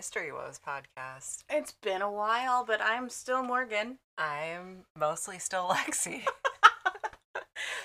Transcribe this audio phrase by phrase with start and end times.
[0.00, 1.44] History Woes podcast.
[1.50, 3.98] It's been a while, but I'm still Morgan.
[4.16, 6.22] I'm mostly still Lexi.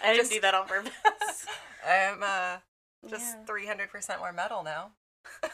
[0.01, 0.93] I didn't Just- do that on purpose.
[1.85, 2.59] I'm uh,
[3.09, 3.75] just Yeah.
[3.75, 4.91] 300% more metal now.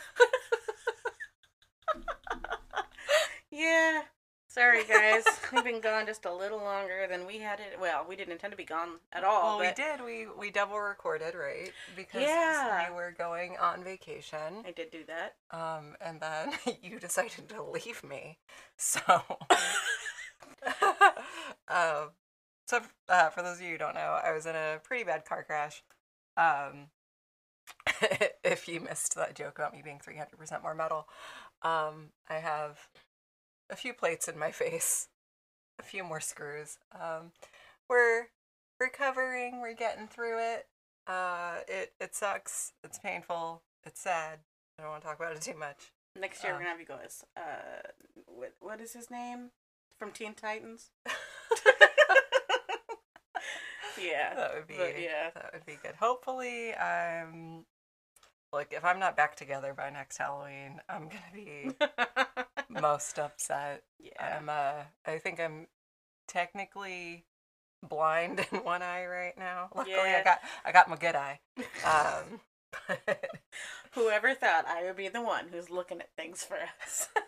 [3.49, 4.03] Yeah.
[4.53, 5.23] Sorry, guys.
[5.53, 7.79] We've been gone just a little longer than we had it.
[7.79, 9.57] Well, we didn't intend to be gone at all.
[9.57, 10.03] well, we did.
[10.03, 11.71] We we double recorded, right?
[11.95, 12.89] Because Yeah.
[12.89, 14.65] we were going on vacation.
[14.67, 15.35] I did do that.
[15.51, 16.51] Um, and then
[16.83, 18.39] you decided to leave me.
[18.75, 18.99] So,
[21.69, 22.09] um,
[22.67, 25.23] so uh, for those of you who don't know, I was in a pretty bad
[25.23, 25.81] car crash.
[26.35, 26.87] Um,
[28.43, 31.07] if you missed that joke about me being 300% more metal,
[31.61, 32.89] um, I have
[33.71, 35.07] a few plates in my face,
[35.79, 36.77] a few more screws.
[36.93, 37.31] Um,
[37.89, 38.27] we're
[38.79, 40.67] recovering, we're getting through it.
[41.07, 44.39] Uh, it, it sucks, it's painful, it's sad.
[44.77, 45.91] I don't want to talk about it too much.
[46.19, 47.89] Next year, Um, we're going to have you go as, uh,
[48.27, 49.51] what, what is his name?
[49.97, 50.89] From Teen Titans?
[54.01, 54.33] yeah.
[54.35, 55.29] That would be but yeah.
[55.33, 55.95] that would be good.
[55.99, 57.65] Hopefully, I'm
[58.51, 61.71] look if I'm not back together by next Halloween, I'm gonna be
[62.79, 63.83] most upset.
[63.99, 64.37] yeah.
[64.37, 65.67] I'm uh I think I'm
[66.27, 67.25] technically
[67.87, 69.69] blind in one eye right now.
[69.75, 71.39] Luckily, I got I got my good eye.
[71.85, 72.39] Um,
[72.87, 73.29] but
[73.93, 77.09] Whoever thought I would be the one who's looking at things for us?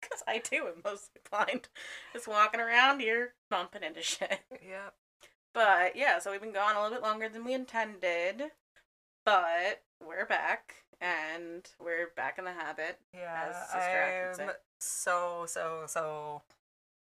[0.00, 1.68] Because I too am mostly blind.
[2.12, 4.38] Just walking around here, bumping into shit.
[4.64, 4.90] yeah,
[5.52, 8.52] But yeah, so we've been gone a little bit longer than we intended.
[9.24, 12.98] But we're back, and we're back in the habit.
[13.14, 13.48] yeah.
[13.50, 13.56] As
[14.36, 16.42] Sister I'm so so so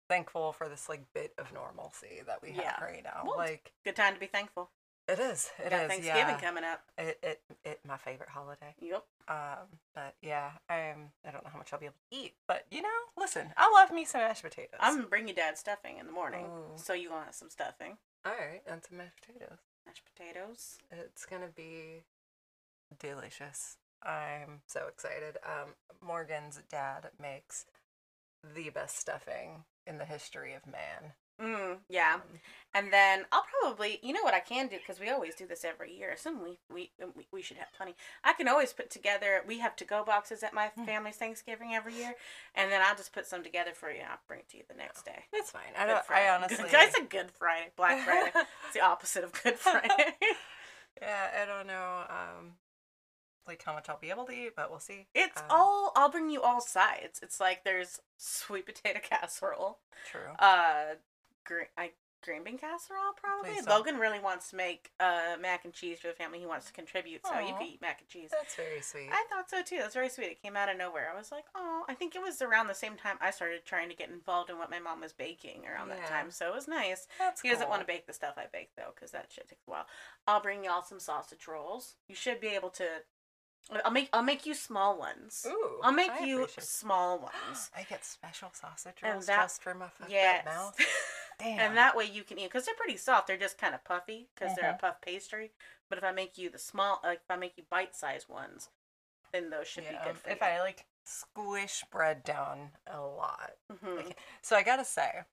[0.09, 3.23] thankful for this like bit of normalcy that we have right now.
[3.25, 4.69] Well, like Good time to be thankful.
[5.07, 5.51] it is.
[5.59, 5.87] It is.
[5.87, 6.39] Thanksgiving yeah.
[6.41, 6.81] coming up.
[6.97, 8.75] It, it it my favorite holiday.
[8.79, 9.03] Yep.
[9.27, 11.11] Um, but yeah, I'm.
[11.27, 13.71] I don't know how much I'll be able to eat, but you know, listen, I
[13.73, 14.79] love me some mashed potatoes.
[14.79, 16.73] I'm gonna bring you dad stuffing in the morning, Ooh.
[16.75, 19.57] so you want some stuffing, all right, and some mashed potatoes.
[19.87, 20.77] mashed potatoes.
[20.91, 22.03] It's gonna be
[22.99, 23.77] delicious.
[24.03, 25.37] I'm so excited.
[25.45, 27.65] Um, Morgan's dad makes
[28.55, 31.13] the best stuffing in the history of man.
[31.41, 32.13] Mm, yeah.
[32.15, 32.21] Um,
[32.73, 35.65] And then I'll probably, you know what I can do because we always do this
[35.65, 36.15] every year.
[36.17, 37.93] So we, we we we should have plenty.
[38.23, 39.41] I can always put together.
[39.45, 40.85] We have to go boxes at my Mm.
[40.85, 42.13] family's Thanksgiving every year,
[42.53, 43.99] and then I'll just put some together for you.
[43.99, 45.25] and I'll bring it to you the next day.
[45.33, 45.73] That's fine.
[45.77, 46.05] I don't.
[46.05, 46.29] Friday.
[46.29, 46.69] I honestly.
[46.71, 48.31] I a Good Friday, Black Friday.
[48.65, 50.15] it's the opposite of Good Friday.
[51.01, 52.03] yeah, I don't know.
[52.09, 52.51] Um,
[53.47, 55.07] like how much I'll be able to eat, but we'll see.
[55.13, 55.91] it's Um, all.
[55.95, 57.19] I'll bring you all sides.
[57.21, 59.79] It's like there's sweet potato casserole,
[60.11, 60.31] true.
[60.39, 60.95] uh,
[61.45, 61.91] green, I,
[62.23, 63.61] green bean casserole probably.
[63.67, 66.39] Logan really wants to make uh mac and cheese for the family.
[66.39, 68.31] He wants to contribute, so you can eat mac and cheese.
[68.31, 69.09] That's very sweet.
[69.11, 69.77] I thought so too.
[69.77, 70.31] That's very sweet.
[70.31, 71.11] It came out of nowhere.
[71.13, 73.89] I was like, oh, I think it was around the same time I started trying
[73.89, 76.31] to get involved in what my mom was baking around that time.
[76.31, 77.07] So it was nice.
[77.19, 79.67] That's He doesn't want to bake the stuff I bake though, because that shit takes
[79.67, 79.85] a while.
[80.27, 81.93] I'll bring y'all some sausage rolls.
[82.07, 82.85] You should be able to.
[83.83, 85.45] I'll make I'll make you small ones.
[85.49, 87.71] Ooh, I'll make I you small ones.
[87.75, 90.45] I get special sausage And rolls that- just for my fucked Yes.
[90.45, 90.77] mouth.
[91.39, 91.59] Damn.
[91.59, 93.27] And that way you can eat because they're pretty soft.
[93.27, 94.79] They're just kind of puffy because they're a Mhm.
[94.79, 95.51] puff pastry.
[95.89, 98.69] But if I make you the small, like if I make you bite sized ones,
[99.33, 100.45] then those should yeah, be good for if you.
[100.47, 103.53] I like squish bread down a lot.
[103.71, 104.05] Mhm.
[104.05, 105.23] Like, so I gotta say,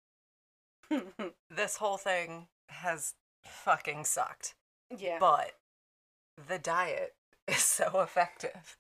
[1.51, 3.15] this whole thing has
[3.45, 4.55] fucking sucked.
[4.91, 5.53] yeah, But
[6.49, 7.15] the diet
[7.49, 8.77] is so effective.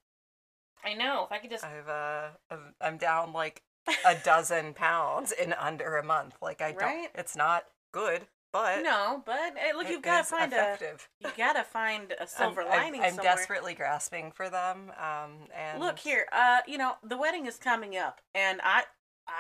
[0.84, 1.24] I know.
[1.26, 3.62] If I could just I've uh, I'm- I'm down like
[4.06, 6.36] a dozen pounds in under a month.
[6.42, 7.10] Like I don't.
[7.14, 11.08] It's not good, but no, but hey, look, you've got to find effective.
[11.24, 13.24] a you got to find a silver I'm, I'm- lining I'm, somewhere.
[13.34, 14.90] desperately grasping for them.
[14.98, 18.82] Um, and Look here, uh, you know the wedding is coming up, and I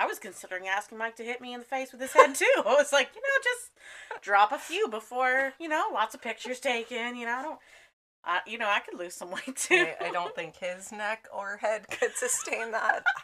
[0.00, 2.44] I was considering asking Mike to hit me in the face with his head too.
[2.64, 6.60] I was like, you know, just drop a few before you know, lots of pictures
[6.60, 7.16] taken.
[7.16, 7.58] You know, I don't.
[8.24, 9.86] I, you know, I could lose some weight too.
[10.00, 13.02] I, I don't think his neck or head could sustain that.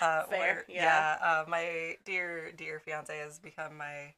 [0.00, 1.16] Uh, Fair, where- yeah.
[1.22, 4.14] Uh, my dear, dear fiance has become my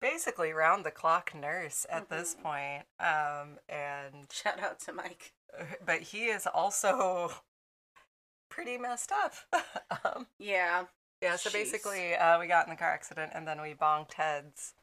[0.00, 2.42] basically round the clock nurse at this Mhm.
[2.42, 2.82] point.
[3.00, 5.32] Um, and Shout out to Mike.
[5.84, 7.32] but he is also
[8.48, 9.34] pretty messed up.
[10.04, 10.84] um, Yeah.
[11.20, 11.34] yeah.
[11.36, 11.54] So Jeez.
[11.54, 14.74] basically, uh, we got in the car accident and then we bonked heads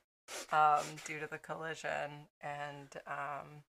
[0.52, 2.28] um, due to the collision.
[2.42, 3.64] And um,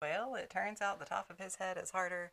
[0.00, 2.32] well, it turns out the top of his head is harder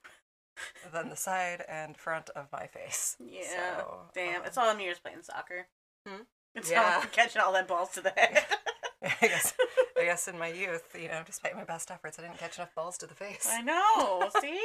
[0.94, 3.15] than the side and front of my face.
[3.19, 3.77] Yeah.
[3.77, 4.42] So, Damn.
[4.42, 5.68] um, It's all them years playing soccer.
[6.07, 6.21] Hmm?
[6.56, 6.95] It's Yeah.
[6.98, 8.45] all catching all that balls to the head.
[9.03, 9.53] I guess,
[10.00, 12.75] I guess in my youth, you know, despite my best efforts, I didn't catch enough
[12.75, 13.48] balls to the face.
[13.50, 14.30] I know.
[14.42, 14.59] See?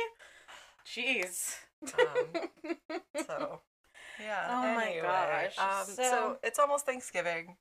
[0.87, 1.55] Jeez.
[1.83, 2.49] Um,
[3.27, 3.61] so,
[4.21, 4.47] yeah.
[4.49, 7.57] Oh my gosh, Um, so, so- it's almost Thanksgiving.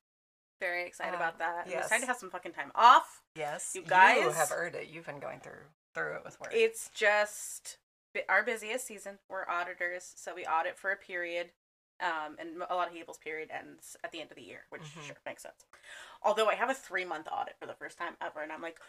[0.60, 1.68] Very excited Um, about that.
[1.68, 3.22] I'm excited to have some fucking time off.
[3.36, 4.88] Yes, You you guys- have earned it.
[4.88, 5.64] You've been going through
[5.94, 6.54] through it with work.
[6.54, 7.78] It's just
[8.30, 9.20] our busiest season.
[9.30, 11.52] We're auditors, so we audit for a period.
[12.02, 14.82] Um, and a lot of people's period ends at the end of the year, which
[14.82, 15.04] Mhm.
[15.08, 15.66] sure makes sense.
[16.22, 18.80] Although I have a three month audit for the first time ever, and I'm like,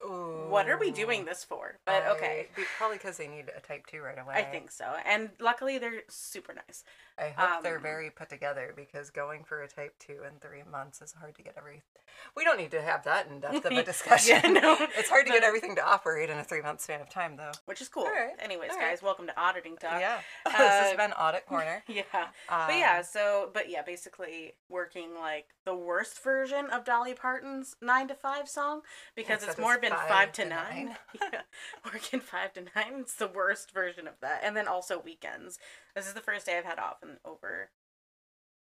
[0.00, 1.78] what are we doing this for?
[1.86, 4.34] But okay, I- be- probably because they need a type two right away.
[4.34, 4.84] I think so.
[5.04, 6.84] And luckily, they're super nice.
[7.18, 10.62] I hope they're um, very put together because going for a type two in three
[10.70, 11.82] months is hard to get every.
[12.36, 14.38] We don't need to have that in depth of a discussion.
[14.42, 17.08] Yeah, no, it's hard to get everything to operate in a three month span of
[17.08, 17.52] time, though.
[17.64, 18.04] Which is cool.
[18.04, 19.98] Right, Anyways, guys, welcome to Auditing Talk.
[20.00, 21.82] yeah, this uh, has been Audit Corner.
[21.88, 22.02] Yeah.
[22.50, 27.76] Um, But yeah, so but yeah, basically working like the worst version of Dolly Parton's
[27.80, 28.82] nine to five song
[29.14, 30.86] because it's more been five five, to to nine.
[30.86, 30.96] nine.
[31.32, 31.40] yeah,
[31.84, 33.00] working five to nine.
[33.00, 35.58] It's the worst version of that, and then also weekends.
[35.94, 37.70] This is the first day I've had off in over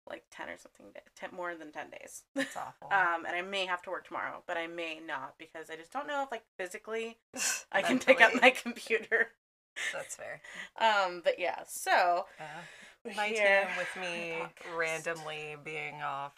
[0.10, 2.24] like ten or something, ten more than ten days.
[2.36, 2.88] it's awful.
[2.92, 5.92] Um, and I may have to work tomorrow, but I may not because I just
[5.92, 7.18] don't know if like physically
[7.72, 9.30] I can pick up my computer.
[9.94, 10.42] That's fair.
[10.80, 12.26] Um, but yeah, so
[13.06, 14.34] we're My here team with me
[14.78, 16.34] randomly being off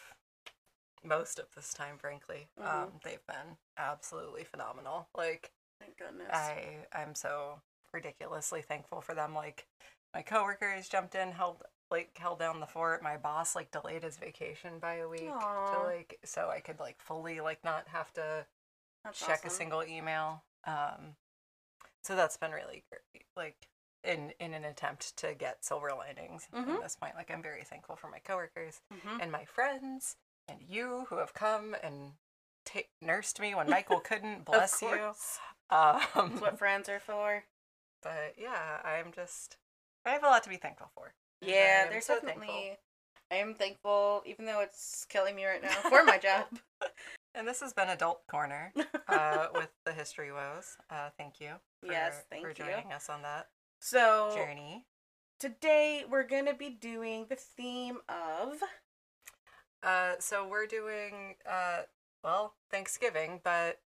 [1.04, 2.48] most of this time, frankly.
[2.58, 2.66] Mhm.
[2.66, 5.08] Um, they've been absolutely phenomenal.
[5.14, 6.30] Like Thank goodness.
[6.32, 7.60] I I'm so
[7.92, 9.34] ridiculously thankful for them.
[9.34, 9.66] Like
[10.14, 13.02] my coworkers jumped in, held like held down the fort.
[13.02, 15.72] My boss like delayed his vacation by a week Aw.
[15.74, 18.46] to like so I could like fully like not have to
[19.04, 20.44] That's check a single email.
[20.64, 21.16] Um
[22.02, 23.26] so that's been really great.
[23.36, 23.68] Like
[24.02, 26.76] in in an attempt to get silver linings Mhm.
[26.76, 27.14] at this point.
[27.14, 29.22] Like I'm very thankful for my coworkers Mhm.
[29.22, 30.16] and my friends
[30.48, 32.12] and you who have come and
[32.64, 34.44] ta nursed me when Michael couldn't.
[34.44, 34.88] Bless you.
[35.70, 37.44] Um, That's what friends are for.
[38.02, 39.56] but yeah, I'm just
[40.06, 41.14] I have a lot to be thankful for.
[41.40, 42.46] Yeah, there's so definitely.
[42.46, 42.76] thankful.
[43.30, 46.46] I am thankful, even though it's killing me right now for my job.
[47.36, 48.72] And this has been Adult Corner
[49.08, 50.76] uh, with the History Woes.
[50.88, 51.54] Uh, thank you.
[51.80, 52.54] For, Yes, thank for you.
[52.54, 53.48] For joining us on that
[53.80, 54.86] So journey.
[55.40, 58.60] today we're gonna be doing the theme of
[59.84, 61.82] Uh, so we're doing uh,
[62.22, 63.80] well Thanksgiving, but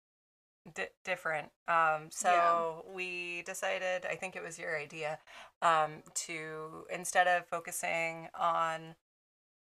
[0.74, 1.50] di- different.
[1.68, 5.20] Um, so we decided, I think it was your idea,
[5.62, 8.96] um, to instead of focusing on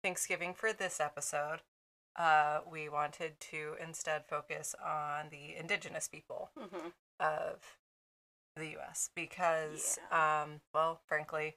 [0.03, 1.61] Thanksgiving for this episode,
[2.15, 6.93] uh, we wanted to instead focus on the indigenous people Mhm.
[7.19, 7.77] of
[8.55, 9.09] the U.S.
[9.15, 11.55] because, um, well, frankly,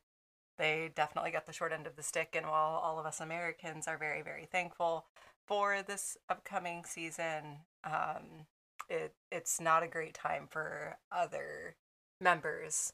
[0.59, 2.35] they definitely got the short end of the stick.
[2.37, 5.07] And while all of us Americans are very, very thankful
[5.47, 8.47] for this upcoming season, um,
[8.89, 11.77] it it's not a great time for other
[12.21, 12.93] members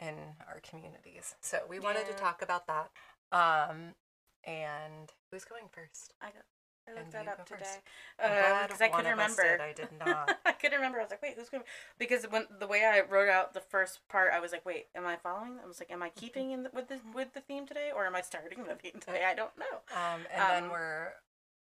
[0.00, 0.14] in
[0.48, 1.34] our communities.
[1.40, 2.90] So we wanted to talk about that.
[3.30, 3.94] Um,
[4.44, 6.14] and who's going first?
[6.20, 6.42] I got.
[6.88, 7.64] I looked that up today
[8.18, 9.42] Uh, because I couldn't remember.
[9.42, 10.38] did, I did not.
[10.44, 10.98] I couldn't remember.
[10.98, 11.64] I was like, wait, who's going?
[11.98, 15.06] Because when the way I wrote out the first part, I was like, wait, am
[15.06, 15.58] I following?
[15.62, 18.06] I was like, am I keeping in the, with the with the theme today, or
[18.06, 19.24] am I starting the theme today?
[19.24, 19.80] I don't know.
[19.96, 21.12] Um, and then Um, we're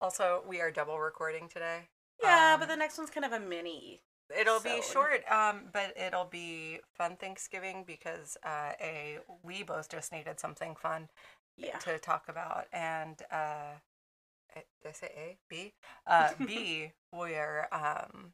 [0.00, 1.88] also we are double recording today.
[2.22, 4.00] Yeah, Um, but the next one's kind of a mini.
[4.38, 10.12] It'll be short, um, but it'll be fun Thanksgiving because uh, a we both just
[10.12, 11.08] needed something fun
[11.56, 11.78] Yeah.
[11.78, 13.72] to talk about, and uh,
[14.82, 15.72] did I say A B?
[16.06, 18.32] Uh, B we're um,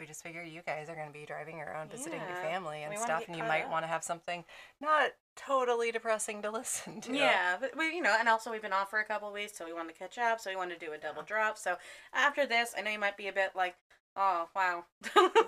[0.00, 2.90] we just figured you guys are going to be driving around visiting your family and
[2.90, 4.44] we stuff, and you might want to have something
[4.80, 7.14] not totally depressing to listen to.
[7.14, 9.56] Yeah, but we, you know, and also we've been off for a couple of weeks,
[9.56, 10.40] so we wanted to catch up.
[10.40, 11.56] So we wanted to do a double drop.
[11.56, 11.76] So
[12.12, 13.76] after this, I know you might be a bit like,
[14.16, 14.84] oh wow,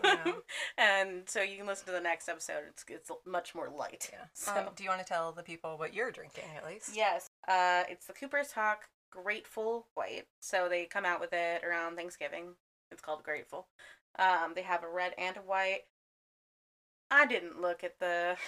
[0.05, 0.33] Yeah.
[0.79, 2.63] and so you can listen to the next episode.
[2.69, 4.09] It's it's much more light.
[4.13, 4.27] Yeah.
[4.35, 6.91] So Um, do you want to tell the people what you're drinking at least?
[6.95, 8.89] yes, uh, it's the Cooper's Hawk
[9.23, 10.27] Grateful White.
[10.41, 12.55] So they come out with it around Thanksgiving.
[12.91, 13.69] It's called Grateful.
[14.19, 15.83] Um, they have a red and a white.
[17.11, 18.37] I didn't look at the.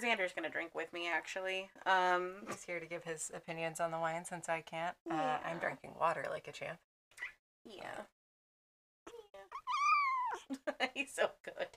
[0.00, 1.70] Xander's gonna drink with me actually.
[1.86, 4.96] Um, He's here to give his opinions on the wine since I can't.
[5.08, 6.78] Uh, I'm drinking water like a champ.
[7.64, 8.02] Yeah.
[10.50, 10.86] Yeah.
[10.94, 11.68] He's so good.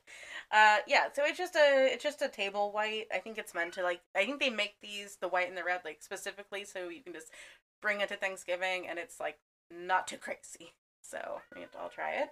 [0.52, 3.06] Uh yeah, so it's just a it's just a table white.
[3.14, 5.64] I think it's meant to like I think they make these the white and the
[5.64, 7.32] red like specifically so you can just
[7.82, 9.38] bring it to Thanksgiving and it's like
[9.72, 10.74] not too crazy.
[11.02, 11.42] So
[11.80, 12.30] I'll try it.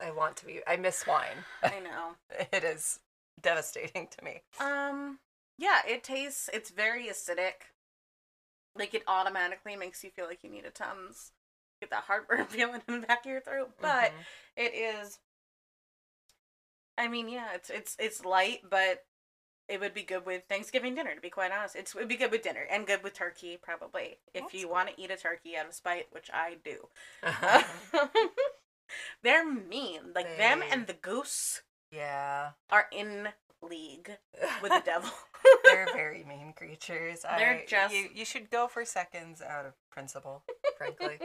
[0.00, 0.60] I want to be.
[0.66, 1.44] I miss wine.
[1.62, 2.16] I know.
[2.52, 3.00] it is
[3.40, 4.42] devastating to me.
[4.60, 5.18] Um
[5.58, 7.72] yeah, it tastes it's very acidic.
[8.76, 11.32] Like it automatically makes you feel like you need a tums.
[11.80, 13.70] Get that heartburn feeling in the back of your throat.
[13.80, 14.24] But Mhm.
[14.56, 15.18] It is.
[16.98, 19.04] I mean, yeah, it's it's it's light, but
[19.68, 21.14] it would be good with Thanksgiving dinner.
[21.14, 23.58] To be quite honest, it's, it would be good with dinner and good with turkey
[23.60, 26.88] probably if That's you want to eat a turkey out of spite, which I do.
[29.22, 30.12] They're mean.
[30.14, 32.50] Like them and the goose yeah.
[32.70, 33.28] are in
[33.62, 34.10] league
[34.62, 35.10] with the devil.
[35.64, 37.22] They're very mean creatures.
[37.22, 38.08] They're I, just- you.
[38.14, 40.44] You should go for seconds out of principle,
[40.76, 41.18] frankly.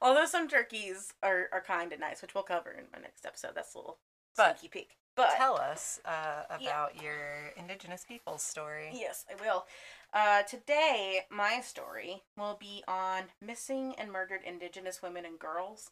[0.00, 3.52] Although some turkeys are, are kind and nice, which we'll cover in my next episode.
[3.54, 3.98] That's a little
[4.36, 4.96] But- sneaky peek.
[5.16, 6.84] But Tell us uh, Yeah.
[6.84, 8.90] about your Indigenous peoples story.
[8.92, 9.66] yes, I will.
[10.12, 15.90] Uh, today, my story will be on missing and murdered Indigenous women and girls.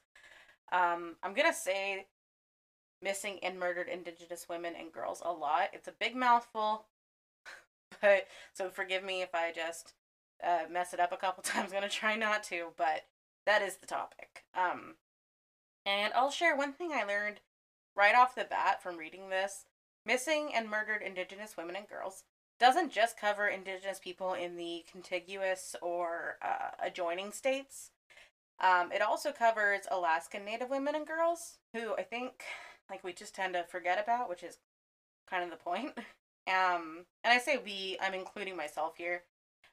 [0.72, 2.06] Um, I'm gonna say
[3.00, 5.70] missing and murdered Indigenous women and girls a lot.
[5.72, 6.86] It's a big mouthful,
[8.00, 9.94] but so forgive me if I just
[10.42, 11.72] uh, mess it up a couple times.
[11.72, 13.06] I'm gonna try not to, but
[13.46, 14.44] that is the topic.
[14.54, 14.96] Um,
[15.86, 17.40] and I'll share one thing I learned
[17.98, 19.64] right off the bat from reading this.
[20.06, 22.22] Missing and murdered Indigenous women and girls
[22.60, 27.90] doesn't just cover Indigenous people in the contiguous or uh, adjoining states.
[28.60, 32.44] Um, it also covers Alaskan Native women and girls, who I think
[32.88, 34.58] like we just tend to forget about, which is
[35.28, 35.92] kind of the point.
[36.48, 39.24] Um, and I say we, I'm including myself here.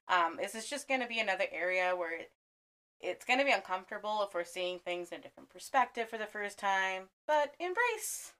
[0.09, 2.23] Um, this is just going to be another area where
[3.05, 6.25] it's going to be uncomfortable if we're seeing things in a different perspective for the
[6.25, 8.33] first time, but embrace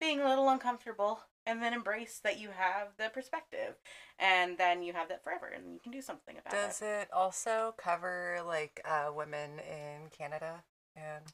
[0.00, 3.74] being a little uncomfortable and then embrace that you have the perspective
[4.18, 6.66] and then you have that forever and you can do something about it.
[6.66, 10.64] Does it also cover like uh, women in Canada
[10.96, 11.24] and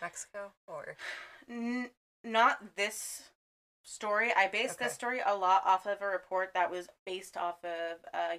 [0.00, 0.96] Mexico, or
[1.48, 1.90] N-
[2.22, 3.30] not this
[3.82, 4.32] story.
[4.36, 4.86] I based Okay.
[4.86, 8.36] this story a lot off of a report that was based off of uh,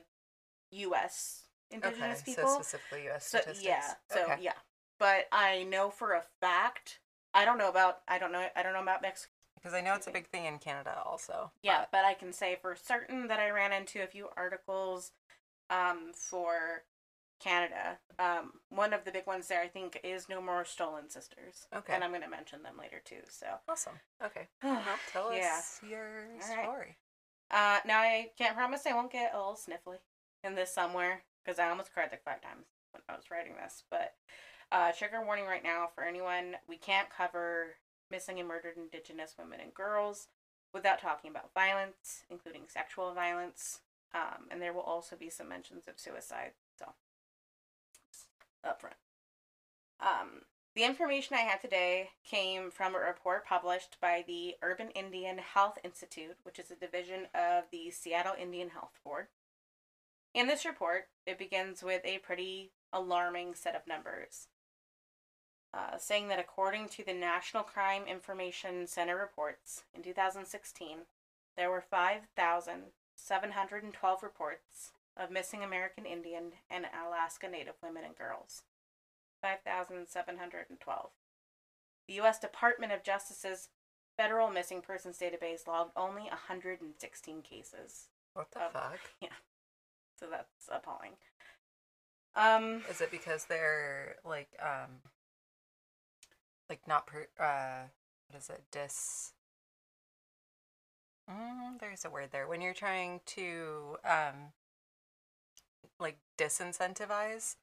[0.71, 1.46] U.S.
[1.71, 2.47] Indigenous okay, people.
[2.49, 3.27] so specifically U.S.
[3.27, 3.65] So statistics?
[3.65, 4.37] yeah, so okay.
[4.41, 4.53] yeah.
[4.99, 6.99] But I know for a fact.
[7.33, 7.99] I don't know about.
[8.07, 8.45] I don't know.
[8.55, 9.31] I don't know about Mexico.
[9.55, 11.51] because I know it's a big thing in Canada also.
[11.61, 15.11] Yeah, but- but I can say for certain that I ran into a few articles
[15.69, 16.83] um, for
[17.39, 17.99] Canada.
[18.17, 21.67] Um, one of the big ones there, I think, is No More Stolen Sisters.
[21.75, 21.93] Okay.
[21.93, 23.21] And I'm going to mention them later too.
[23.29, 23.45] So.
[23.69, 23.99] awesome.
[24.25, 24.81] Okay, well,
[25.11, 25.57] tell Yeah.
[25.59, 26.07] us your
[26.41, 26.63] All right.
[26.65, 26.97] story.
[27.51, 29.97] Uh, now I can't promise I won't get a little sniffly
[30.43, 33.83] in this somewhere because I almost cried like five times when I was writing this.
[33.89, 34.15] But
[34.71, 37.75] uh, trigger warning right now for anyone: we can't cover
[38.11, 40.27] missing and murdered Indigenous women and girls
[40.73, 43.79] without talking about violence, including sexual violence.
[44.13, 46.51] Um, and there will also be some mentions of suicide.
[46.77, 46.85] So
[48.67, 48.95] up front.
[50.01, 50.41] Um,
[50.75, 55.77] the information I had today came from a report published by the Urban Indian Health
[55.83, 59.27] Institute, which is a division of the Seattle Indian Health Board.
[60.37, 64.49] In this report, it begins with a pretty alarming set of numbers,
[65.73, 71.07] uh, saying that according to the National Crime Information Center reports, in 2016,
[71.55, 78.61] there were 5,712 reports of missing American Indian and Alaska Native women and girls.
[79.41, 81.09] 5,712.
[82.07, 82.37] The U.S.
[82.37, 83.69] Department of Justice's
[84.15, 88.09] Federal Missing Persons Database logged only 116 cases.
[88.35, 88.99] What the Um, fuck?
[90.19, 91.11] So that's appalling.
[92.35, 95.01] Um, Is it because they're like um
[96.69, 97.87] like not per uh
[98.27, 99.33] what is it dis
[101.29, 104.51] mm, there's a word there when you're trying to um
[105.99, 107.55] like disincentivize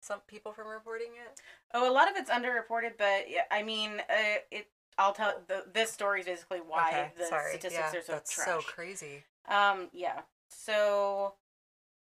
[0.00, 1.40] some people from reporting it
[1.74, 4.68] oh, a lot of it's underreported, but yeah, I mean, uh, it.
[4.96, 8.12] I'll tell the this story is basically why okay the sorry statistics yeah, are so
[8.12, 8.46] that's trash.
[8.46, 10.22] so crazy Um, yeah.
[10.50, 11.34] So,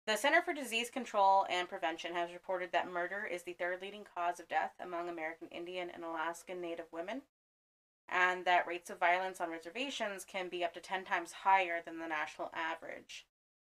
[0.06, 4.04] the Center for Disease Control and Prevention has reported that murder is the third leading
[4.14, 7.22] cause of death among American Indian and Alaskan Native women,
[8.08, 11.98] and that rates of violence on reservations can be up to 10 times higher than
[11.98, 13.26] the national average.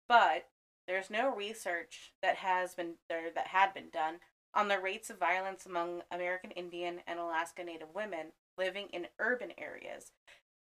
[0.09, 0.49] But
[0.87, 4.21] there's no research that has been there that had been done
[4.55, 9.53] on the rates of violence among American Indian and Alaska Native women living in urban
[9.59, 10.13] areas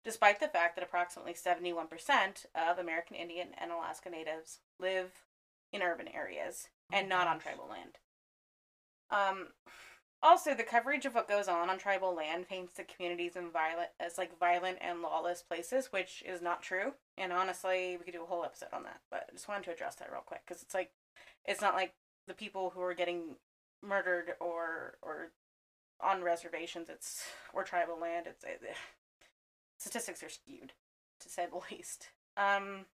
[0.07, 5.11] despite the fact that approximately 71% of American Indian and Alaska Natives live
[5.71, 7.97] in urban areas and Oh, not on tribal land.
[9.09, 9.47] Um,
[10.21, 13.89] also, the coverage of what goes on on tribal land paints the communities in violent
[13.99, 16.93] as like violent and lawless places, which is not true.
[17.17, 19.01] And honestly, we could do a whole episode on that.
[19.11, 20.91] But I just wanted to address that real quick because it's like,
[21.45, 21.93] it's not like
[22.27, 23.35] the people who are getting
[23.83, 25.31] murdered or or
[26.01, 26.89] on reservations.
[26.89, 28.25] It's or tribal land.
[28.27, 28.61] It's it,
[29.77, 30.73] statistics are skewed,
[31.19, 32.09] to say the least.
[32.35, 32.85] Um,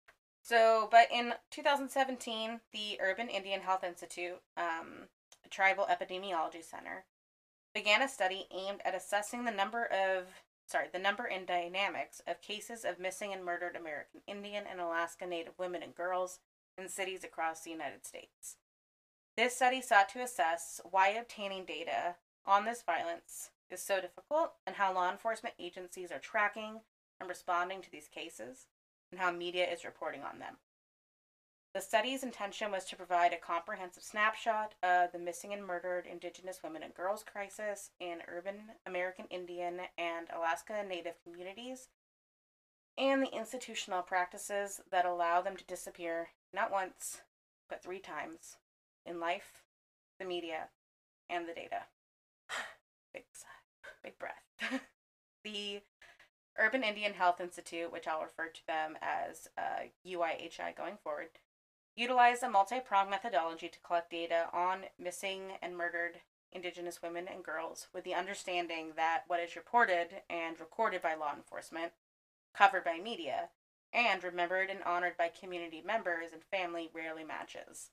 [0.43, 5.07] so, but in 2017, the Urban Indian Health Institute, um,
[5.49, 7.05] tribal epidemiology center,
[7.73, 10.27] began a study aimed at assessing the number of
[10.65, 15.25] sorry, the number and dynamics of cases of missing and murdered American Indian and Alaska
[15.25, 16.39] Native women and girls
[16.77, 18.57] in cities across the United States.
[19.35, 24.75] This study sought to assess why obtaining data on this violence is so difficult and
[24.75, 26.81] how law enforcement agencies are tracking
[27.19, 28.67] and responding to these cases
[29.13, 30.55] and how media is reporting on them.
[31.75, 36.61] The study's intention was to provide a comprehensive snapshot of the missing and murdered Indigenous
[36.63, 38.55] women and girls crisis in urban
[38.87, 41.89] American Indian and Alaska Native communities
[42.97, 47.21] and the institutional practices that allow them to disappear not once,
[47.69, 48.57] but three times
[49.05, 49.61] in life,
[50.19, 50.69] the media,
[51.29, 51.83] and the data.
[53.13, 53.47] Big sigh,
[54.03, 54.41] big breath.
[55.43, 55.81] the
[56.57, 61.29] Urban Indian Health Institute, which I'll refer to them as uh, UIHI going forward,
[61.95, 67.43] utilized a multi pronged methodology to collect data on missing and murdered Indigenous women and
[67.43, 71.93] girls with the understanding that what is reported and recorded by law enforcement,
[72.53, 73.49] covered by media,
[73.91, 77.89] and remembered and honored by community members and family rarely matches.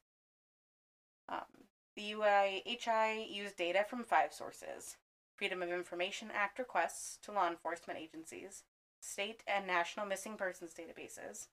[1.28, 1.64] Um,
[1.96, 4.96] the UIHI used data from five sources
[5.40, 8.64] Freedom of Information Act requests to law enforcement agencies,
[9.00, 11.46] state and national missing persons databases,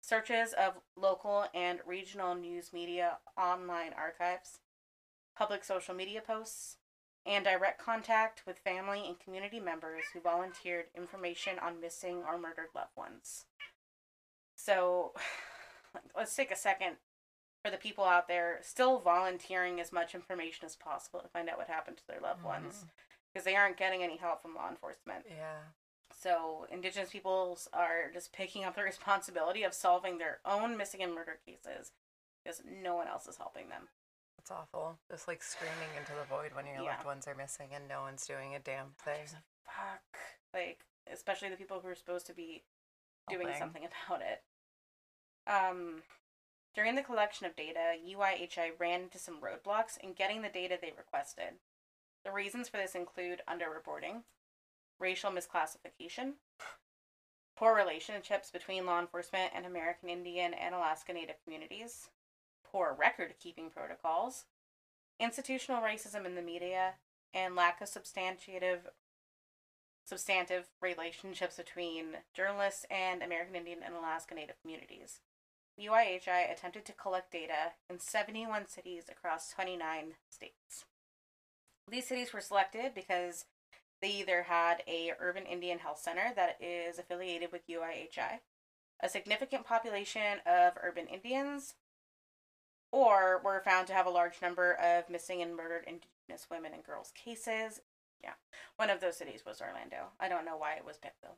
[0.00, 4.60] searches of local and regional news media online archives,
[5.36, 6.76] public social media posts,
[7.26, 12.68] and direct contact with family and community members who volunteered information on missing or murdered
[12.72, 13.46] loved ones.
[14.54, 15.12] So,
[16.16, 16.98] let's take a second
[17.64, 21.58] for the people out there still volunteering as much information as possible to find out
[21.58, 22.44] what happened to their loved Mhm.
[22.44, 22.84] ones
[23.32, 25.24] because they aren't getting any help from law enforcement.
[25.28, 25.58] Yeah.
[26.20, 31.14] So, Indigenous peoples are just picking up the responsibility of solving their own missing and
[31.14, 31.92] murder cases
[32.42, 33.88] because no one else is helping them.
[34.38, 34.98] It's awful.
[35.10, 36.92] Just like screaming into the void when your Yeah.
[36.94, 39.26] loved ones are missing and no one's doing a damn thing.
[39.26, 40.18] A fuck.
[40.54, 42.62] Like, especially the people who are supposed to be
[43.28, 43.58] doing Helping.
[43.60, 44.42] something about it.
[45.46, 46.02] Um,
[46.74, 50.92] during the collection of data, UIHI ran into some roadblocks in getting the data they
[50.96, 51.54] requested.
[52.24, 54.22] The reasons for this include underreporting,
[54.98, 56.34] racial misclassification,
[57.56, 62.10] poor relationships between law enforcement and American Indian and Alaska Native communities,
[62.64, 64.44] poor record keeping protocols,
[65.18, 66.94] institutional racism in the media,
[67.34, 68.88] and lack of substantive
[70.04, 75.20] substantive relationships between journalists and American Indian and Alaska Native communities.
[75.78, 80.86] UIHI attempted to collect data in 71 cities across 29 states.
[81.90, 83.46] These cities were selected because
[84.00, 88.40] they either had a urban Indian health center that is affiliated with UIHI,
[89.00, 91.74] a significant population of urban Indians,
[92.92, 96.84] or were found to have a large number of missing and murdered Indigenous women and
[96.84, 97.80] girls cases.
[98.22, 98.34] Yeah,
[98.76, 100.08] one of those cities was Orlando.
[100.20, 101.36] I don't know why it was picked though,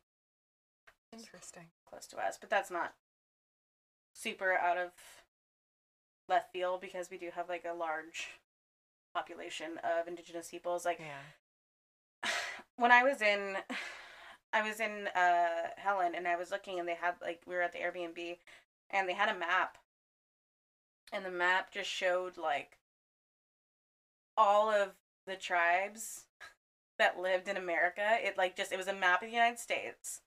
[1.12, 1.66] Interesting.
[1.88, 2.94] close to us, but that's not
[4.14, 4.90] super out of
[6.28, 8.28] left field because we do have like a large
[9.14, 10.84] population of Indigenous peoples.
[10.84, 12.30] Like Yeah.
[12.76, 13.56] when I was in
[14.52, 17.62] I was in uh Helen and I was looking and they had like we were
[17.62, 18.38] at the Airbnb
[18.90, 19.78] and they had a map
[21.12, 22.78] and the map just showed like
[24.36, 24.90] all of
[25.26, 26.24] the tribes
[26.98, 28.18] that lived in America.
[28.22, 30.20] It like just it was a map of the United States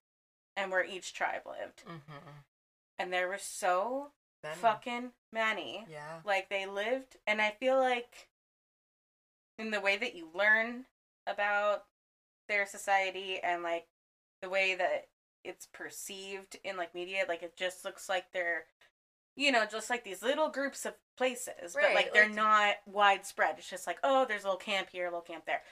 [0.56, 1.84] and where each tribe lived.
[1.86, 2.30] Mm-hmm.
[3.00, 5.86] And there were so Then, fucking many.
[5.89, 6.19] Yeah.
[6.24, 8.30] Like they lived and I feel like
[9.60, 10.86] in the way that you learn
[11.28, 11.84] about
[12.50, 13.86] their society and like
[14.42, 15.08] the way that
[15.44, 18.66] it's perceived in like media, like it just looks like they're
[19.36, 22.76] you know, just like these little groups of places, but Right, like they're like- not
[22.86, 23.56] widespread.
[23.58, 25.63] It's just like, oh, there's a little camp here, a little camp there.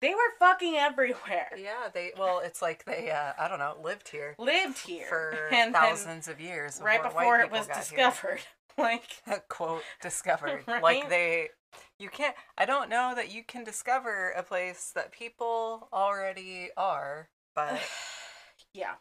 [0.00, 1.50] They were fucking everywhere.
[1.58, 5.48] Yeah, they well, it's like they uh, I don't know, lived here Lived here for
[5.52, 7.98] and thousands of years right before it was got here.
[7.98, 8.40] discovered.
[8.78, 10.80] Like quote discovered Right?
[10.82, 11.48] like they
[11.98, 17.28] you can't i don't know that you can discover a place that people already are
[17.54, 17.80] but
[18.74, 18.94] yeah,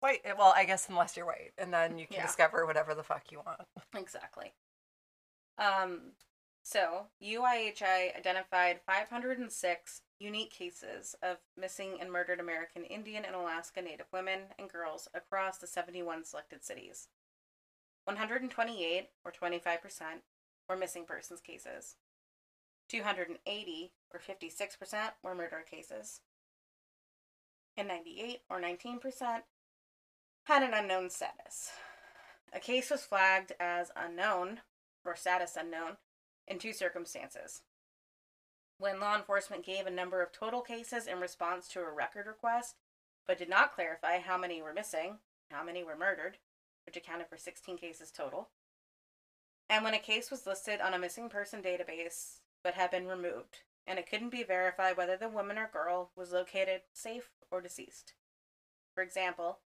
[0.00, 2.26] white well i guess unless you're white and then you can Yeah.
[2.26, 3.60] discover whatever the fuck you want
[3.96, 4.52] Exactly.
[5.58, 6.12] Um,
[6.62, 14.06] so UIHI identified 506 unique cases of missing and murdered American Indian and Alaska Native
[14.12, 17.08] women and girls across the 71 selected cities.
[18.04, 19.78] 128, or 25%,
[20.68, 21.96] were missing persons cases.
[22.88, 26.20] 280, or 56%, were murder cases.
[27.76, 29.42] And 98, or 19%,
[30.44, 31.70] had an unknown status.
[32.52, 34.60] A case was flagged as unknown,
[35.04, 35.98] or status unknown,
[36.46, 37.62] in two circumstances.
[38.78, 42.76] When law enforcement gave a number of total cases in response to a record request,
[43.26, 45.18] but did not clarify how many were missing,
[45.50, 46.38] how many were murdered,
[46.86, 48.48] which accounted for 16 cases total.
[49.68, 53.62] And when a case was listed on a missing person database but had been removed,
[53.86, 58.14] and it couldn't be verified whether the woman or girl was located safe or deceased.
[58.94, 59.60] For example,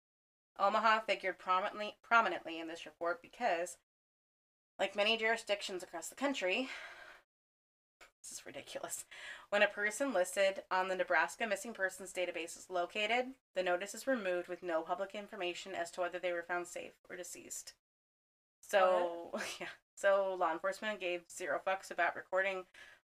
[0.60, 3.78] Omaha figured prominently prominently in this report because,
[4.80, 6.70] like many jurisdictions across the country,
[8.22, 9.06] this is ridiculous.
[9.50, 14.08] When a person listed on the Nebraska Missing Persons database is located, the notice is
[14.08, 17.74] removed with no public information as to whether they were found safe or deceased.
[18.62, 19.68] So, yeah.
[20.02, 22.64] So law enforcement gave zero fucks about recording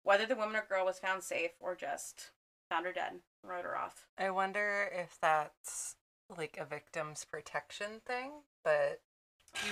[0.02, 2.30] whether the woman or girl was found safe or just
[2.68, 4.06] found her dead, wrote her off.
[4.18, 5.94] I wonder if that's
[6.36, 8.30] like a victim's protection thing,
[8.64, 9.00] but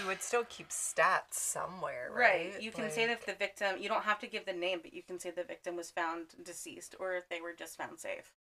[0.01, 2.61] you would still keep stats somewhere, right?
[2.61, 4.93] You can say Like- that the victim, you don't have to give the name, but
[4.93, 8.33] you can say the victim was found deceased or if they were just found safe.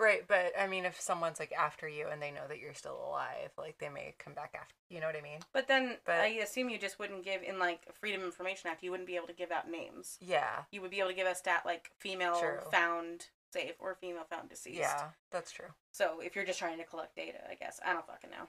[0.00, 2.96] Right, but I mean, if someone's like after you and they know that you're still
[3.04, 4.72] alive, like they may come back after.
[4.88, 5.40] You know what I mean?
[5.52, 8.92] But then But- I assume you just wouldn't give, in like Freedom Information Act, you
[8.92, 10.16] wouldn't be able to give out names.
[10.20, 12.60] Yeah, You would be able to give a stat like female True.
[12.70, 14.78] found safe or female found deceased.
[14.78, 15.74] yeah, that's true.
[15.90, 17.80] So if you're just trying to collect data, I guess.
[17.84, 18.46] I don't fucking know.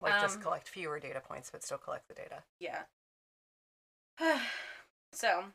[0.00, 2.44] Like just Um, collect fewer data points, but still collect the data.
[2.60, 2.84] Yeah.
[5.12, 5.52] so,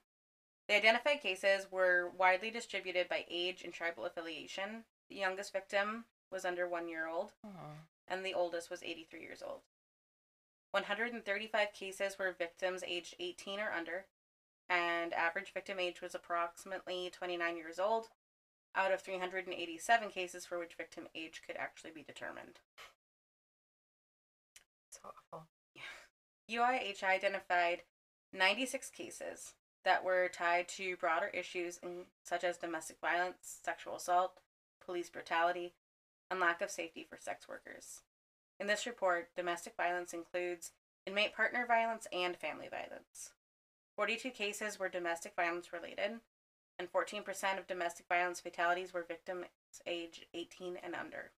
[0.68, 4.86] the identified cases were widely distributed by age and tribal affiliation.
[5.10, 7.34] The youngest victim was under one year old,
[8.08, 9.62] and the oldest was 83 years old.
[10.72, 14.06] 135 cases were victims aged 18 or under,
[14.70, 18.08] and average victim age was approximately 29 years old,
[18.76, 22.60] out of 387 cases for which victim age could actually be determined.
[24.90, 25.48] It's awful.
[26.50, 27.84] UIHI identified
[28.32, 31.80] 96 cases that were tied to broader issues
[32.24, 34.40] such as domestic violence, sexual assault,
[34.84, 35.74] police brutality,
[36.30, 38.02] and lack of safety for sex workers.
[38.60, 40.72] In this report, domestic violence includes
[41.06, 43.32] inmate partner violence and family violence.
[43.96, 46.20] 42 cases were domestic violence related,
[46.80, 49.46] and 14% of domestic violence fatalities were victims
[49.86, 51.32] age 18 and under.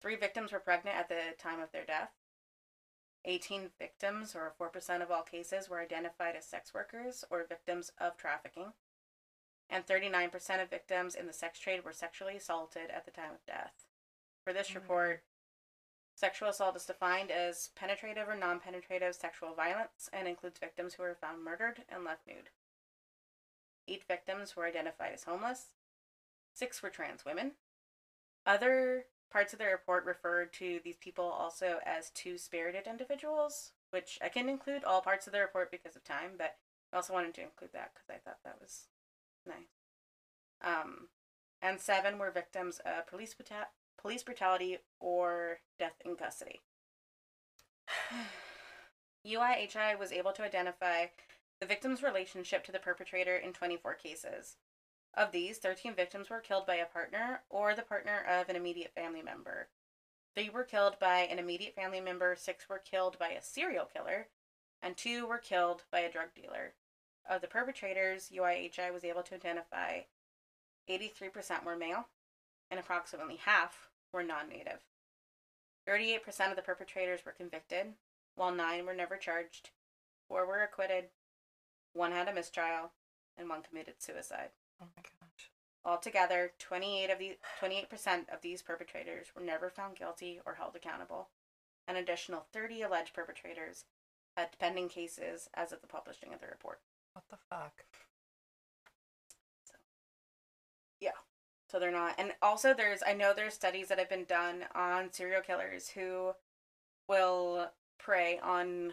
[0.00, 2.10] Three victims were pregnant at the time of their death.
[3.24, 8.16] 18 victims, or 4% of all cases, were identified as sex workers or victims of
[8.16, 8.72] trafficking.
[9.70, 13.46] And 39% of victims in the sex trade were sexually assaulted at the time of
[13.46, 13.86] death.
[14.44, 14.74] For this Mm.
[14.76, 15.24] report,
[16.14, 21.02] sexual assault is defined as penetrative or non penetrative sexual violence and includes victims who
[21.02, 22.50] were found murdered and left nude.
[23.88, 25.74] Eight victims were identified as homeless.
[26.52, 27.56] Six were trans women.
[28.46, 34.16] Other parts of the report referred to these people also as two spirited individuals, which
[34.22, 36.54] I can include all parts of the report because of time, but
[36.92, 38.84] I also wanted to include that because I thought that was
[39.44, 39.74] nice.
[40.62, 41.08] Um,
[41.60, 46.60] and seven were victims of police bruta- police brutality or death in custody.
[49.26, 51.06] UIHI was able to identify
[51.60, 54.58] the victim's relationship to the perpetrator in 24 cases.
[55.16, 58.92] Of these, 13 victims were killed by a partner or the partner of an immediate
[58.94, 59.68] family member.
[60.34, 64.26] Three were killed by an immediate family member, six were killed by a serial killer,
[64.82, 66.74] and two were killed by a drug dealer.
[67.28, 70.00] Of the perpetrators, UIHI was able to identify
[70.88, 72.08] 83% were male,
[72.70, 74.80] and approximately half were non native.
[75.88, 77.94] 38% of the perpetrators were convicted,
[78.34, 79.70] while nine were never charged,
[80.26, 81.04] four were acquitted,
[81.92, 82.90] one had a mistrial,
[83.36, 84.50] and one committed suicide.
[84.80, 85.50] Oh my gosh.
[85.84, 91.28] Altogether, 28 of the 28% of these perpetrators were never found guilty or held accountable.
[91.86, 93.84] An additional 30 alleged perpetrators
[94.36, 96.80] had pending cases as of the publishing of the report.
[97.12, 97.84] What the fuck?
[99.64, 99.74] So
[101.00, 101.10] yeah.
[101.70, 102.14] So they're not.
[102.18, 106.32] And also, there's I know there's studies that have been done on serial killers who
[107.08, 108.92] will prey on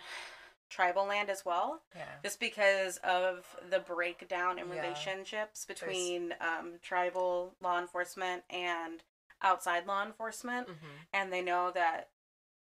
[0.71, 2.05] tribal land as well, Yeah.
[2.23, 4.81] just because of the breakdown in Yeah.
[4.81, 9.03] relationships between um, tribal law enforcement and
[9.43, 10.67] outside law enforcement.
[10.67, 10.87] Mm-hmm.
[11.13, 12.09] and they know that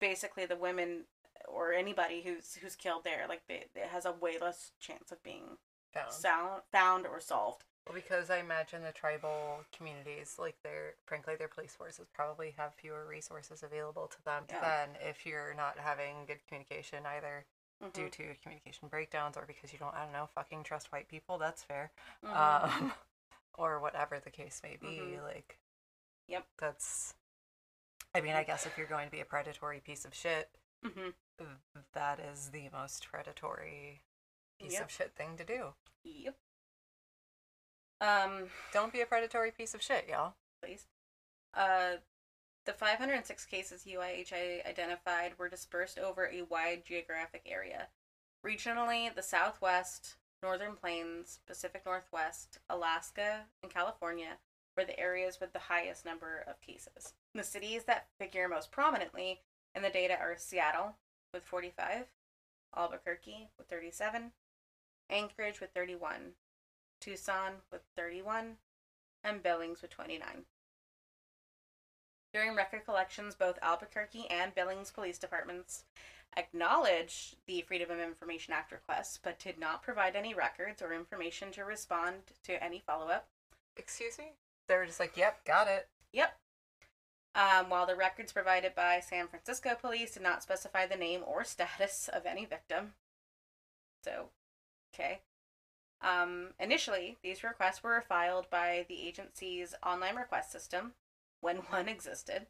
[0.00, 1.04] basically the women
[1.46, 5.22] or anybody who's who's killed there like they, it has a way less chance of
[5.22, 5.58] being
[5.92, 6.12] Found.
[6.12, 11.48] sound, found or solved Well, because I imagine the tribal communities, like their, frankly, their
[11.48, 14.60] police forces probably have fewer resources available to them Yeah.
[14.60, 17.44] than if you're not having good communication, either
[17.80, 17.92] Mhm.
[17.92, 21.38] due to communication breakdowns or because you don't, I don't know, fucking trust white people.
[21.38, 21.90] That's fair.
[22.22, 22.34] Mhm.
[22.36, 22.92] Um,
[23.54, 24.86] or whatever the case may be.
[24.98, 25.22] Mhm.
[25.22, 25.58] Like,
[26.28, 26.46] Yep.
[26.58, 27.14] That's,
[28.14, 30.50] I mean, I guess if you're going to be a predatory piece of shit,
[30.84, 31.14] Mhm.
[31.92, 34.02] that is the most predatory
[34.58, 34.82] piece Yep.
[34.84, 35.74] of shit thing to do.
[36.04, 36.38] Yep.
[38.00, 40.36] Um, Don't be a predatory piece of shit, y'all.
[40.62, 40.86] please.
[41.54, 41.96] Uh,
[42.66, 47.88] the 506 cases UIHI identified were dispersed over a wide geographic area.
[48.44, 54.38] Regionally, the Southwest, Northern Plains, Pacific Northwest, Alaska, and California
[54.76, 57.14] were the areas with the highest number of cases.
[57.34, 59.40] The cities that figure most prominently
[59.74, 60.96] in the data are Seattle
[61.32, 62.06] with 45,
[62.76, 64.32] Albuquerque with 37,
[65.10, 66.32] Anchorage with 31,
[67.00, 68.56] Tucson with 31,
[69.24, 70.44] and Billings with 29.
[72.32, 75.84] During record collections, both Albuquerque and Billings police departments
[76.36, 81.50] acknowledged the Freedom of Information Act requests, but did not provide any records or information
[81.52, 83.26] to respond to any follow up.
[83.76, 84.32] Excuse me?
[84.68, 85.88] They were just like, yep, got it.
[86.12, 86.36] Yep.
[87.34, 91.42] Um, while the records provided by San Francisco police did not specify the name or
[91.44, 92.94] status of any victim.
[94.04, 94.26] So,
[94.94, 95.20] okay.
[96.00, 100.92] Um, initially, these requests were filed by the agency's online request system
[101.40, 102.46] when one existed.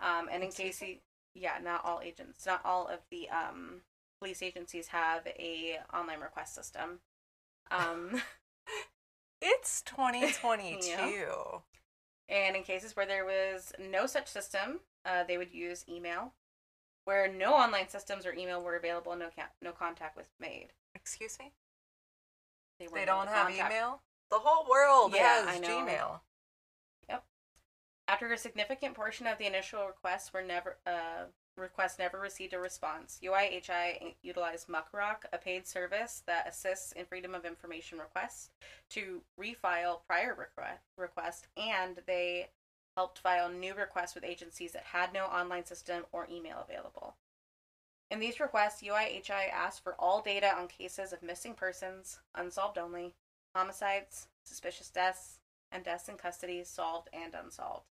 [0.00, 0.96] Um, and in case you,
[1.34, 3.80] yeah, not all agents, not all of the um,
[4.20, 7.00] police agencies have a online request system.
[7.70, 8.22] Um,
[9.46, 11.32] It's 2022.
[12.30, 16.32] And in cases where there was no such system, uh, they would use email.
[17.04, 20.68] Where no online systems or email were available, no ca- no contact was made.
[20.94, 21.52] Excuse me?
[22.80, 24.00] They, They don't have contact- email?
[24.30, 25.68] The whole world Yeah, has know.
[25.68, 26.20] Gmail.
[28.06, 31.24] After a significant portion of the initial requests were never uh,
[31.56, 37.34] requests never received a response, UIHI utilized Muckrock, a paid service that assists in freedom
[37.34, 38.50] of information requests,
[38.90, 42.50] to refile prior request requests, and they
[42.96, 47.16] helped file new requests with agencies that had no online system or email available.
[48.10, 53.14] In these requests, UIHI asked for all data on cases of missing persons, unsolved only,
[53.54, 55.38] homicides, suspicious deaths,
[55.72, 57.86] and deaths in custody, solved and unsolved,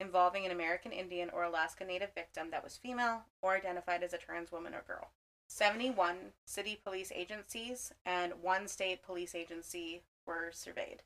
[0.00, 4.18] involving an American Indian or Alaska Native victim that was female or identified as a
[4.18, 5.10] trans woman or girl.
[5.48, 11.02] 71 city police agencies and one state police agency were surveyed.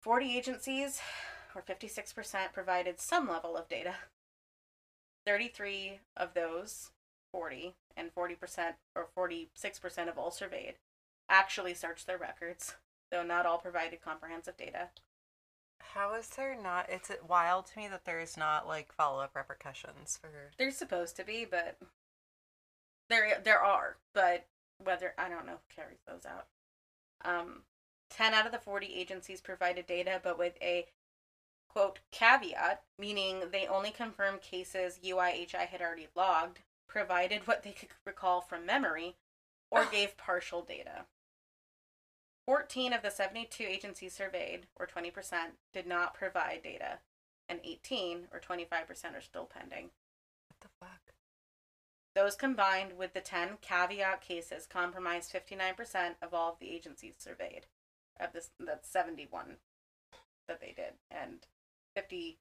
[0.00, 1.00] 40 agencies,
[1.54, 3.94] or 56%, provided some level of data.
[5.26, 6.90] 33 of those,
[7.32, 10.74] 40, and 40% or 46% of all surveyed,
[11.28, 12.76] actually searched their records,
[13.10, 14.90] though not all provided comprehensive data.
[15.96, 16.90] How is there not?
[16.90, 20.28] It's wild to me that there's not like follow up repercussions for.
[20.58, 21.78] There's supposed to be, but
[23.08, 24.44] there there are, but
[24.84, 26.48] whether I don't know who carries those out.
[27.24, 27.62] Um,
[28.10, 30.84] ten out of the forty agencies provided data, but with a
[31.70, 37.88] quote caveat, meaning they only confirmed cases UIHI had already logged, provided what they could
[38.04, 39.16] recall from memory,
[39.70, 41.06] or gave partial data.
[42.46, 45.12] 14 of the 72 agencies surveyed, or 20%,
[45.72, 46.98] did not provide data,
[47.48, 49.90] and 18, or 25%, are still pending.
[50.48, 51.14] What the fuck?
[52.14, 57.66] Those combined with the 10 caveat cases comprised 59% of all of the agencies surveyed.
[58.18, 59.56] Of this, that's 71
[60.48, 61.46] that they did, and
[61.94, 62.36] 59%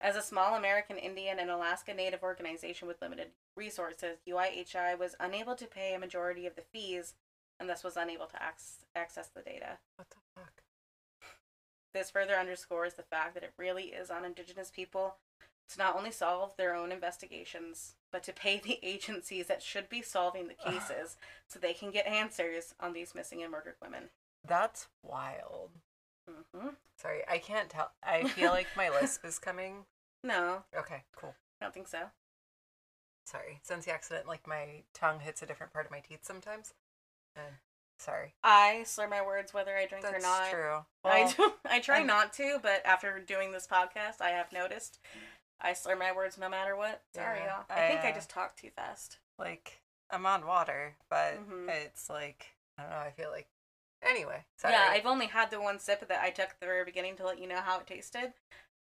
[0.00, 5.54] As a small American Indian and Alaska Native organization with limited resources, UIHI was unable
[5.54, 7.14] to pay a majority of the fees
[7.58, 9.78] and thus was unable to ac- access the data.
[9.96, 10.63] What the fuck?
[11.94, 15.14] This further underscores the fact that it really is on Indigenous people
[15.70, 20.02] to not only solve their own investigations, but to pay the agencies that should be
[20.02, 21.16] solving the cases
[21.48, 24.10] so they can get answers on these missing and murdered women.
[24.46, 25.70] That's wild.
[26.28, 27.92] hmm Sorry, I can't tell.
[28.02, 29.84] I feel like my lisp is coming.
[30.22, 31.34] No, Okay, cool.
[31.60, 32.10] I don't think so.
[33.26, 33.60] Sorry.
[33.62, 36.74] Since the accident, like my tongue hits a different part of my teeth sometimes.
[37.36, 37.54] And
[37.98, 38.34] sorry.
[38.42, 40.38] I slur my words whether I drink That's or not.
[40.40, 40.78] That's true.
[41.04, 41.52] I Well, do.
[41.70, 44.98] I try and- not to, but after doing this podcast, I have noticed
[45.60, 47.02] I slur my words no matter what.
[47.14, 47.64] Sorry, Yeah, y'all.
[47.70, 49.18] I think I I, uh, just talk too fast.
[49.38, 49.80] like
[50.10, 51.68] I'm on water, but Mhm.
[51.68, 52.96] it's like I don't know.
[52.98, 53.46] I feel like
[54.02, 54.44] anyway.
[54.58, 54.74] Sorry.
[54.74, 57.24] Yeah, I've only had the one sip that I took at the very beginning to
[57.26, 58.34] let you know how it tasted,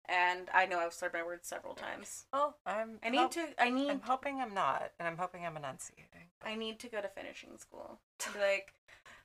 [0.08, 2.26] and I know I've slurred my words several times.
[2.32, 2.98] well, I'm.
[3.02, 3.46] I need to.
[3.58, 3.90] I need.
[3.90, 6.28] I'm hoping I'm not, and I'm hoping I'm enunciating.
[6.44, 8.00] I need to go to finishing school.
[8.20, 8.74] To be like,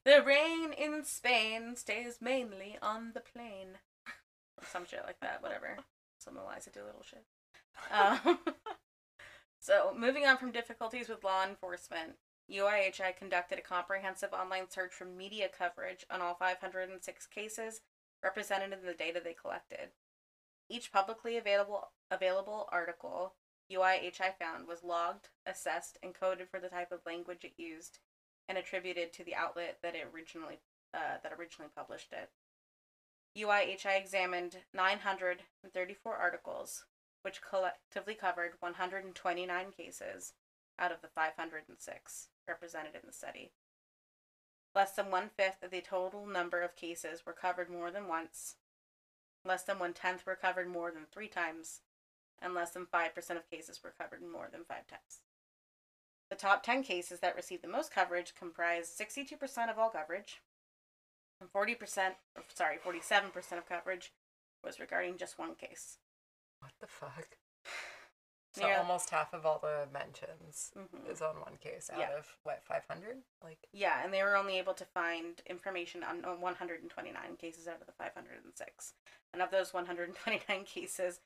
[0.03, 3.77] the rain in Spain stays mainly on the plain.
[4.57, 5.77] Or some shit like that, whatever.
[6.17, 7.23] Some Eliza Doolittle shit.
[7.93, 8.39] Um,
[9.61, 12.15] so, moving on from difficulties with law enforcement,
[12.51, 17.79] UIHI conducted a comprehensive online search for media coverage on all 506 cases
[18.21, 19.91] represented in the data they collected.
[20.69, 23.33] Each publicly available available article
[23.71, 27.99] UIHI found was logged, assessed, and coded for the type of language it used,
[28.47, 30.59] and attributed to the outlet that it originally
[30.93, 32.29] uh, that originally published it.
[33.37, 36.85] UIHI examined 934 articles,
[37.21, 40.33] which collectively covered 129 cases
[40.79, 43.51] out of the 506 represented in the study.
[44.73, 48.55] Less than one fifth of the total number of cases were covered more than once.
[49.45, 51.81] Less than one tenth were covered more than three times,
[52.41, 55.21] and less than 5% of cases were covered more than five times.
[56.29, 60.41] The top 10 cases that received the most coverage comprised 62% of all coverage,
[61.41, 64.11] and 40%, or sorry, 47% of coverage
[64.63, 65.97] was regarding just one case.
[66.59, 67.38] What the fuck?
[68.53, 71.07] So almost half of all the mentions Mhm.
[71.07, 72.17] is on one case out Yeah.
[72.17, 73.23] of what 500?
[73.41, 77.79] Like Yeah, and they were only able to find information on on 129 cases out
[77.79, 78.95] of the 506.
[79.33, 81.21] And of those 129 cases,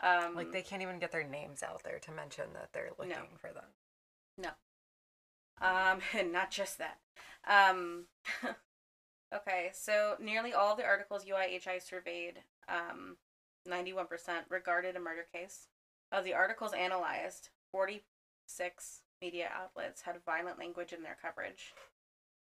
[0.00, 3.08] um, like they can't even get their names out there to mention that they're looking
[3.10, 3.38] No.
[3.38, 3.74] for them.
[4.36, 4.50] No.
[5.58, 7.00] Um, and not just that.
[7.44, 8.08] Um,
[9.32, 13.18] okay, so nearly all the articles UIHI surveyed, um,
[13.64, 15.68] 91% regarded a murder case.
[16.12, 21.72] Of the articles analyzed, 46 media outlets had violent language in their coverage,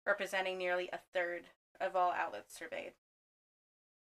[0.06, 1.44] representing nearly a third
[1.80, 2.92] of all outlets surveyed.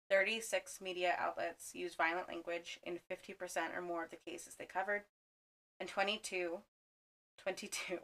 [0.09, 5.03] 36 media outlets used violent language in 50% or more of the cases they covered,
[5.79, 6.59] and 22,
[7.39, 7.99] 22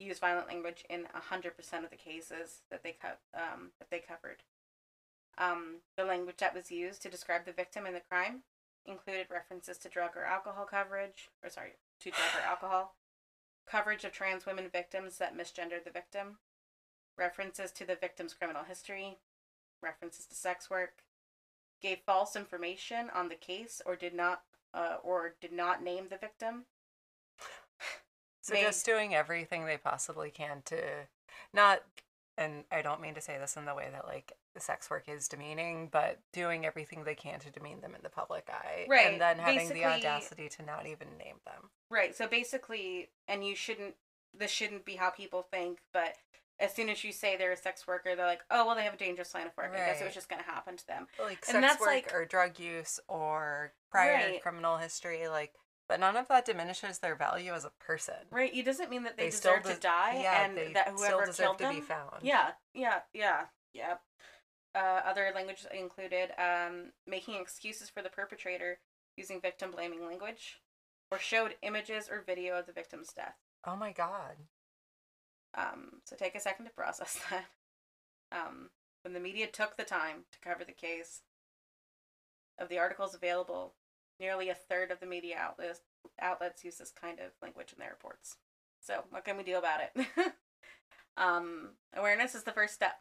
[0.00, 4.42] used violent language in 100% of the cases that they co- um, that they covered.
[5.36, 8.42] Um, the language that was used to describe the victim and the crime
[8.88, 12.94] included references to drug or alcohol coverage, or sorry, to drug or alcohol,
[13.68, 16.38] coverage of trans women victims that misgendered the victim,
[17.16, 19.18] references to the victim's criminal history,
[19.82, 21.02] references to sex work,
[21.80, 24.42] gave false information on the case or did not
[24.74, 26.64] uh, or did not name the victim,
[28.42, 30.76] So made- just doing everything they possibly can to
[31.54, 31.82] not
[32.38, 35.28] and I don't mean to say this in the way that like sex work is
[35.28, 38.86] demeaning, but doing everything they can to demean them in the public eye.
[38.88, 41.70] Right, And then having basically- the audacity to not even name them.
[41.90, 42.14] Right.
[42.16, 43.94] So basically, and you shouldn't.
[44.32, 45.80] This shouldn't be how people think.
[45.92, 46.14] But
[46.60, 48.94] as soon as you say they're a sex worker, they're like, "Oh, well, they have
[48.94, 49.72] a dangerous line of work.
[49.72, 51.88] I guess it was just going to happen to them." Like And sex that's, work
[51.88, 54.42] like- or drug use or prior Right.
[54.42, 55.54] criminal history, like
[55.88, 58.14] but none of that diminishes their value as a person.
[58.30, 58.54] Right.
[58.54, 61.26] It doesn't mean that they, They still deserve to die yeah, and that still whoever
[61.26, 61.74] deserve killed to them.
[61.74, 62.16] be found.
[62.22, 62.50] Yeah.
[62.74, 63.00] Yeah.
[63.12, 63.46] Yeah.
[63.74, 64.00] Yep.
[64.74, 68.78] Uh, other languages included um, making excuses for the perpetrator
[69.16, 70.58] using victim blaming language,
[71.10, 73.36] or showed images or video of the victim's death.
[73.66, 74.36] Oh my god.
[75.56, 77.46] Um, so take a second to process that.
[78.30, 78.70] Um,
[79.02, 81.22] when the media took the time to cover the case,
[82.58, 83.74] of the articles available,
[84.20, 85.80] nearly a third of the media outlets
[86.20, 88.36] outlets use this kind of language in their reports.
[88.80, 90.06] So what can we do about it?
[91.16, 92.94] um, awareness is the first step.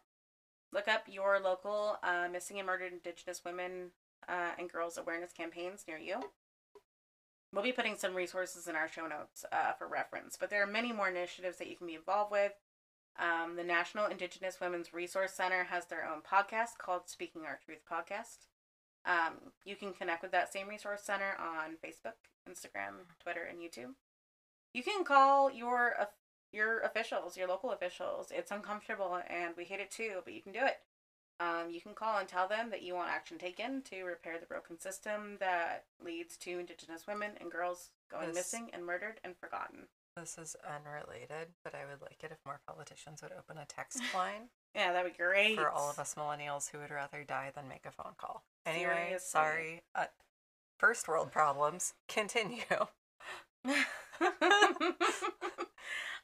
[0.73, 3.91] Look up your local uh, missing and murdered Indigenous women
[4.27, 6.19] uh, and girls awareness campaigns near you.
[7.53, 10.67] We'll be putting some resources in our show notes uh, for reference, but there are
[10.67, 12.51] many more initiatives that you can be involved with.
[13.17, 17.81] Um, the National Indigenous Women's Resource Center has their own podcast called Speaking Our Truth
[17.89, 18.47] Podcast.
[19.07, 19.35] Um,
[19.65, 22.17] you can connect with that same resource center on Facebook,
[22.49, 23.93] Instagram, Twitter, and YouTube.
[24.73, 25.93] You can call your
[26.53, 28.31] your officials, your local officials.
[28.31, 30.77] It's uncomfortable, and we hate it too, but you can do it.
[31.39, 34.45] Um, you can call and tell them that you want action taken to repair the
[34.47, 39.37] broken system that leads to Indigenous women and girls going This- missing and murdered and
[39.37, 39.87] forgotten.
[40.15, 44.01] This is unrelated, but I would like it if more politicians would open a text
[44.15, 47.67] line Yeah, that'd be great for all of us millennials who would rather die than
[47.67, 48.43] make a phone call.
[48.65, 49.19] Anyway, Seriously.
[49.19, 49.81] sorry.
[49.95, 50.05] Uh,
[50.77, 51.93] first world problems.
[52.07, 52.61] Continue.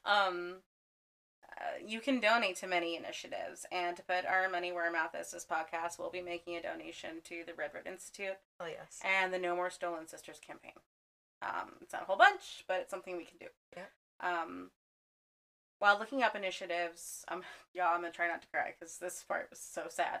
[0.04, 0.56] um,
[1.56, 5.14] uh, you can donate to many initiatives, and to put our money where our mouth
[5.20, 9.00] is, this podcast will be making a donation to the Red Road Institute Oh yes.
[9.04, 10.72] and the No More Stolen Sisters campaign.
[11.42, 13.46] Um, it's not a whole bunch, but it's something we can do.
[13.76, 13.86] Yeah.
[14.20, 14.70] Um,
[15.78, 17.42] while looking up initiatives, um,
[17.74, 20.20] y'all, I'm gonna try not to cry because this part was so sad.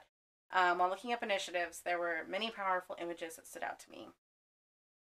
[0.52, 4.08] Um, while looking up initiatives, there were many powerful images that stood out to me.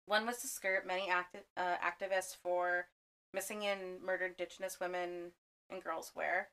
[0.07, 2.86] One was to skirt many acti- uh, activists for
[3.32, 5.32] missing and murdered Indigenous women
[5.70, 6.49] and girls wear.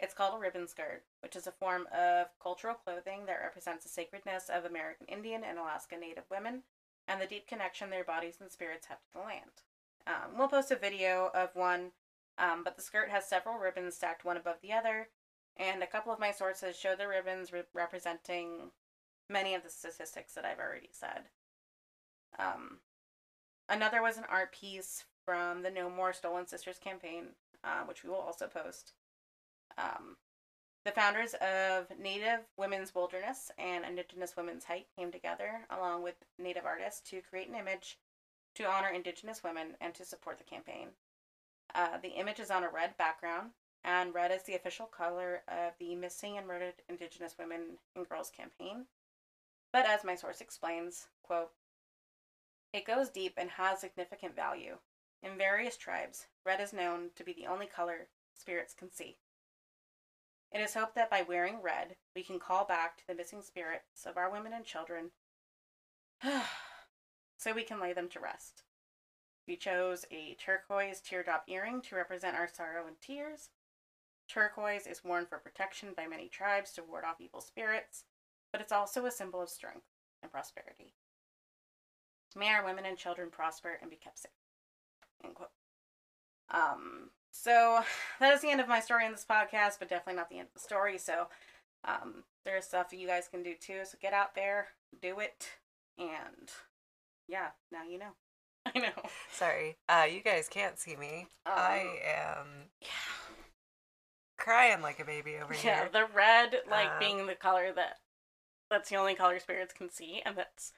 [0.00, 3.90] It's called a ribbon skirt, which is a form of cultural clothing that represents the
[3.90, 6.62] sacredness of American Indian and Alaska Native women
[7.06, 9.62] and the deep connection their bodies and spirits have to the land.
[10.06, 11.92] Um, we'll post a video of one,
[12.38, 15.08] um, but the skirt has several ribbons stacked one above the other,
[15.56, 18.70] and a couple of my sources show the ribbons re- representing
[19.30, 21.28] many of the statistics that I've already said.
[22.38, 22.78] Um,
[23.68, 27.28] another was an art piece from the No More Stolen Sisters campaign,
[27.62, 28.92] uh, which we will also post.
[29.78, 30.16] Um,
[30.84, 36.66] the founders of Native Women's Wilderness and Indigenous Women's Hike came together, along with Native
[36.66, 37.98] artists, to create an image
[38.56, 40.88] to honor Indigenous women and to support the campaign.
[41.74, 43.50] Uh, the image is on a red background,
[43.82, 48.30] and red is the official color of the Missing and Murdered Indigenous Women and Girls
[48.30, 48.86] campaign.
[49.72, 51.50] But as my source explains, quote,
[52.72, 54.78] it goes deep and has significant value.
[55.22, 59.16] In various tribes, red is known to be the only color spirits can see.
[60.52, 64.06] It is hoped that by wearing red, we can call back to the missing spirits
[64.06, 65.10] of our women and children
[67.36, 68.62] so we can lay them to rest.
[69.46, 73.50] We chose a turquoise teardrop earring to represent our sorrow and tears.
[74.28, 78.04] Turquoise is worn for protection by many tribes to ward off evil spirits,
[78.52, 79.86] but it's also a symbol of strength
[80.22, 80.94] and prosperity.
[82.34, 84.32] May our women and children prosper and be kept safe.
[85.22, 85.50] End quote.
[86.50, 87.80] Um, so
[88.20, 90.48] that is the end of my story in this podcast, but definitely not the end
[90.48, 90.98] of the story.
[90.98, 91.28] So
[91.84, 93.80] um, there's stuff you guys can do too.
[93.84, 94.68] So get out there,
[95.00, 95.50] do it,
[95.98, 96.50] and
[97.28, 98.14] yeah, now you know.
[98.74, 98.92] I know.
[99.30, 101.26] Sorry, uh, you guys can't see me.
[101.46, 102.46] Um, I am
[102.80, 102.88] Yeah.
[104.38, 105.72] crying like a baby over Yeah, here.
[105.72, 107.98] Yeah, the red like Uh, being the color that
[108.70, 110.72] that's the only color spirits can see, and that's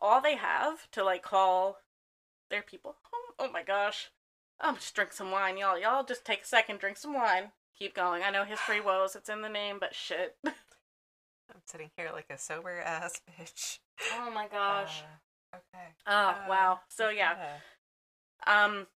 [0.00, 1.78] all they have to like call
[2.50, 3.34] their people home.
[3.38, 4.10] Oh my gosh.
[4.60, 5.78] Um, just drink some wine, y'all.
[5.78, 7.52] Y'all just take a second, drink some wine.
[7.78, 8.22] Keep going.
[8.22, 10.36] I know history woes, it's in the name, but shit.
[10.44, 13.78] I'm sitting here like a sober ass bitch.
[14.18, 15.02] Oh my gosh.
[15.02, 15.06] Uh,
[15.54, 15.84] okay.
[16.06, 16.80] oh uh, wow.
[16.88, 17.34] So yeah.
[18.46, 18.86] Um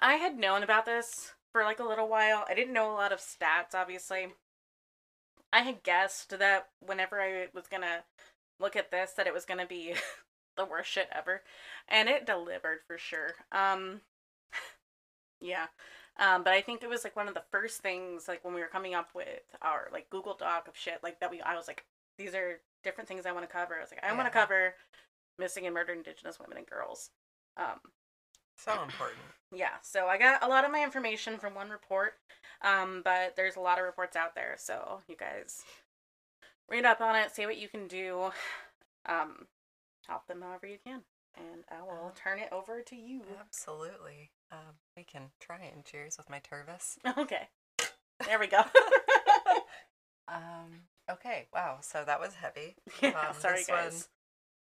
[0.00, 2.44] I had known about this for like a little while.
[2.48, 4.28] I didn't know a lot of stats, obviously.
[5.52, 8.04] I had guessed that whenever I was gonna
[8.58, 9.94] look at this, that it was gonna be
[10.56, 11.42] the worst shit ever.
[11.88, 13.34] And it delivered for sure.
[13.52, 14.00] Um
[15.40, 15.66] yeah.
[16.16, 18.60] Um, but I think it was like one of the first things like when we
[18.60, 21.66] were coming up with our like Google Doc of shit like that we I was
[21.66, 21.84] like,
[22.18, 23.74] these are different things I want to cover.
[23.76, 24.24] I was like, I want Yeah.
[24.24, 24.74] to cover
[25.38, 27.10] missing and murdered indigenous women and girls.
[27.56, 27.80] Um
[28.56, 29.20] So important.
[29.52, 32.14] yeah, so I got a lot of my information from one report,
[32.62, 35.64] um, but there's a lot of reports out there, so you guys
[36.68, 38.30] read up on it, see what you can do,
[39.06, 39.46] um,
[40.08, 41.02] help them however you can,
[41.36, 42.10] and I will Uh-huh.
[42.16, 43.22] turn it over to you.
[43.40, 44.30] Absolutely.
[44.50, 46.98] Um, we can try and cheers with my Tervis.
[47.18, 47.48] Okay,
[48.26, 48.62] there we go.
[50.26, 50.80] Um,
[51.10, 51.48] okay.
[51.52, 51.78] Wow.
[51.80, 52.76] So that was heavy.
[53.02, 54.08] yeah, Um, sorry guys.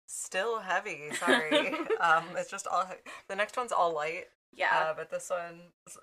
[0.07, 1.11] Still heavy.
[1.19, 1.69] Sorry.
[2.01, 2.85] um, it's just all.
[3.29, 4.27] The next one's all light.
[4.53, 4.69] Yeah.
[4.73, 5.61] Uh, but this one,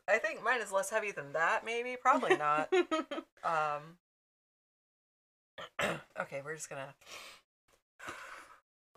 [0.08, 1.66] I think mine is less heavy than that.
[1.66, 1.96] Maybe.
[2.02, 2.72] Probably not.
[3.44, 3.98] Um.
[6.22, 6.94] okay, we're just gonna.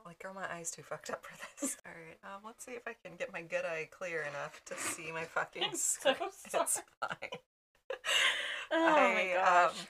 [0.06, 1.78] Like, girl, my eye's too fucked up for this.
[1.86, 4.76] All right, um, let's see if I can get my good eye clear enough to
[4.76, 6.10] see my fucking so.
[6.20, 7.30] It's fine.
[8.70, 9.70] oh my gosh.
[9.70, 9.86] Um,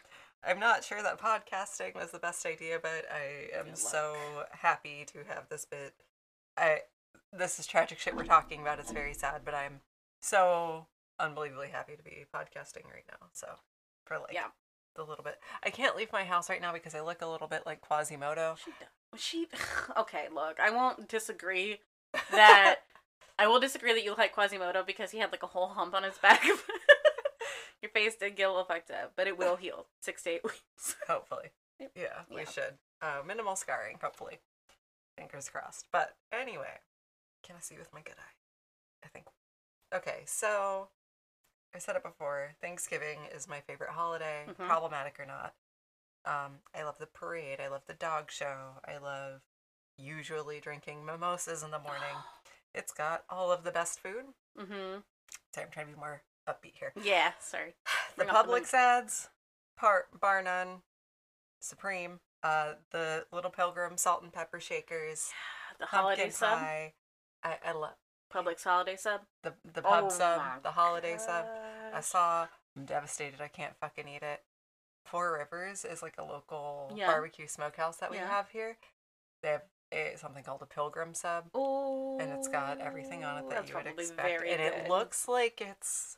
[0.46, 4.14] I'm not sure that podcasting was the best idea, but I am so
[4.50, 5.94] happy to have this bit.
[6.56, 6.80] I
[7.32, 8.78] this is tragic shit we're talking about.
[8.78, 9.80] It's very sad, but I'm
[10.20, 10.86] so
[11.18, 13.26] unbelievably happy to be podcasting right now.
[13.32, 13.46] So
[14.04, 14.48] for like Yeah.
[14.96, 17.48] the little bit, I can't leave my house right now because I look a little
[17.48, 18.56] bit like Quasimodo.
[18.64, 19.20] She does.
[19.20, 19.46] She
[19.96, 20.26] okay.
[20.32, 21.78] Look, I won't disagree
[22.30, 22.80] that
[23.38, 25.94] I will disagree that you look like Quasimodo because he had like a whole hump
[25.94, 26.42] on his back.
[27.84, 30.42] Your face did get a little fucked up, but it will heal six to eight
[30.44, 30.96] weeks.
[31.06, 31.90] Hopefully, Yep.
[31.94, 32.48] yeah, we Yeah.
[32.48, 32.78] should.
[33.02, 34.38] Uh, minimal scarring, hopefully.
[35.18, 35.88] Fingers crossed.
[35.92, 36.78] But anyway,
[37.42, 39.04] can I see with my good eye?
[39.04, 39.26] I think.
[39.94, 40.88] Okay, so
[41.74, 42.52] I said it before.
[42.62, 44.66] Thanksgiving is my favorite holiday, Mhm.
[44.66, 45.54] problematic or not.
[46.24, 47.60] Um, I love the parade.
[47.60, 48.80] I love the dog show.
[48.86, 49.42] I love
[49.98, 52.16] usually drinking mimosas in the morning.
[52.74, 54.34] It's got all of the best food.
[54.58, 55.00] mm-hmm.
[55.52, 56.92] Sorry, I'm trying to be more upbeat here.
[57.02, 57.32] Yeah.
[57.40, 57.74] Sorry.
[58.16, 59.28] The up the ads,
[59.76, 60.82] part bar none,
[61.60, 62.20] supreme.
[62.42, 65.30] Uh, the Little Pilgrim salt and pepper shakers,
[65.80, 66.58] The holiday pumpkin sub.
[66.58, 66.92] pie.
[67.42, 67.94] I, I love
[68.32, 69.22] Publix holiday sub.
[69.42, 71.46] the the pub Oh sub, the holiday sub.
[71.92, 73.40] I saw I'm devastated.
[73.40, 74.42] I can't fucking eat it.
[75.06, 77.06] Four Rivers is like a local Yeah.
[77.08, 78.28] barbecue smokehouse that we Yeah.
[78.28, 78.76] have here.
[79.42, 83.50] They have a, something called a pilgrim sub, Oh, and it's got everything on it
[83.50, 84.42] that you would expect.
[84.44, 86.16] and it looks like it's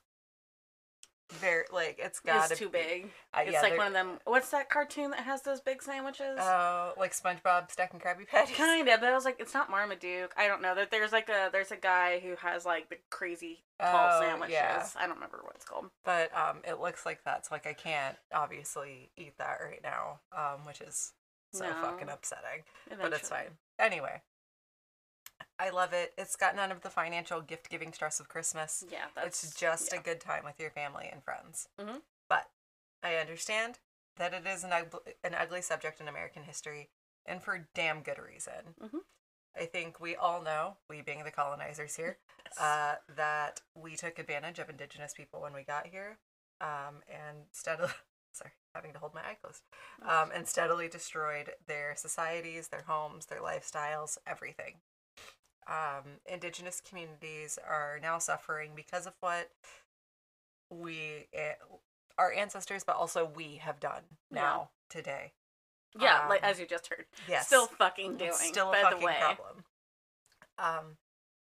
[1.32, 3.10] very like it's got It's too big.
[3.34, 4.18] Uh, It's yeah, like one of them.
[4.24, 6.38] What's that cartoon that has those big sandwiches?
[6.40, 8.56] Oh, like SpongeBob stacking Krabby Patties.
[8.56, 10.32] kind of, but I was like, it's not Marmaduke.
[10.36, 10.74] I don't know.
[10.74, 14.54] That there's like a there's a guy who has like the crazy tall Oh, sandwiches.
[14.54, 14.86] yeah.
[14.96, 15.86] I don't remember what it's called.
[16.04, 17.46] But um, it looks like that.
[17.46, 21.12] So like I can't obviously eat that right now, um, which is
[21.52, 21.72] so No.
[21.82, 22.62] fucking upsetting.
[23.00, 23.58] But it's fine.
[23.78, 24.22] Anyway,
[25.58, 26.12] I love it.
[26.18, 28.84] It's got none of the financial gift giving stress of Christmas.
[28.90, 30.00] Yeah, that's it's just yeah.
[30.00, 31.68] a good time with your family and friends.
[31.78, 32.02] Mhm.
[32.28, 32.50] But
[33.02, 33.78] I understand
[34.16, 36.90] that it is an ugly, an ugly subject in American history,
[37.24, 38.74] and for damn good reason.
[38.80, 39.00] Mhm.
[39.58, 42.58] I think we all know, we being the colonizers here, Yes.
[42.60, 46.18] uh, that we took advantage of indigenous people when we got here,
[46.60, 47.88] um, and steadily,
[48.32, 49.62] sorry, having to hold my eye closed,
[50.02, 54.74] um, and steadily destroyed their societies, their homes, their lifestyles, everything.
[55.68, 59.50] Um, indigenous communities are now suffering because of what
[60.70, 61.54] we, eh,
[62.18, 64.40] our ancestors, but also we have done Yeah.
[64.42, 65.32] now today.
[65.98, 67.06] yeah, like um, as you just heard.
[67.26, 68.32] Yes, Still fucking doing.
[68.32, 69.16] still a by fucking the way.
[69.18, 69.64] problem.
[70.58, 70.98] Um,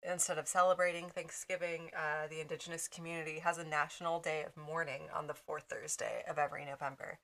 [0.03, 5.27] instead of celebrating Thanksgiving, uh, the indigenous community has a national day of mourning on
[5.27, 7.19] the fourth Thursday of every November.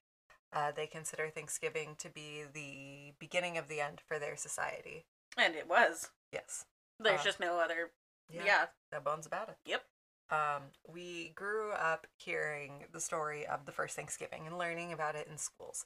[0.52, 5.04] Uh, they consider Thanksgiving to be the beginning of the end for their society.
[5.38, 6.10] And it was.
[6.32, 6.66] Yes.
[7.02, 7.90] There's Uh, just no other.
[8.28, 8.44] Yeah.
[8.44, 8.66] Yeah.
[8.92, 9.56] No bones about it.
[9.66, 9.82] Yep.
[10.30, 15.26] Um, we grew up hearing the story of the first Thanksgiving and learning about it
[15.28, 15.84] in schools.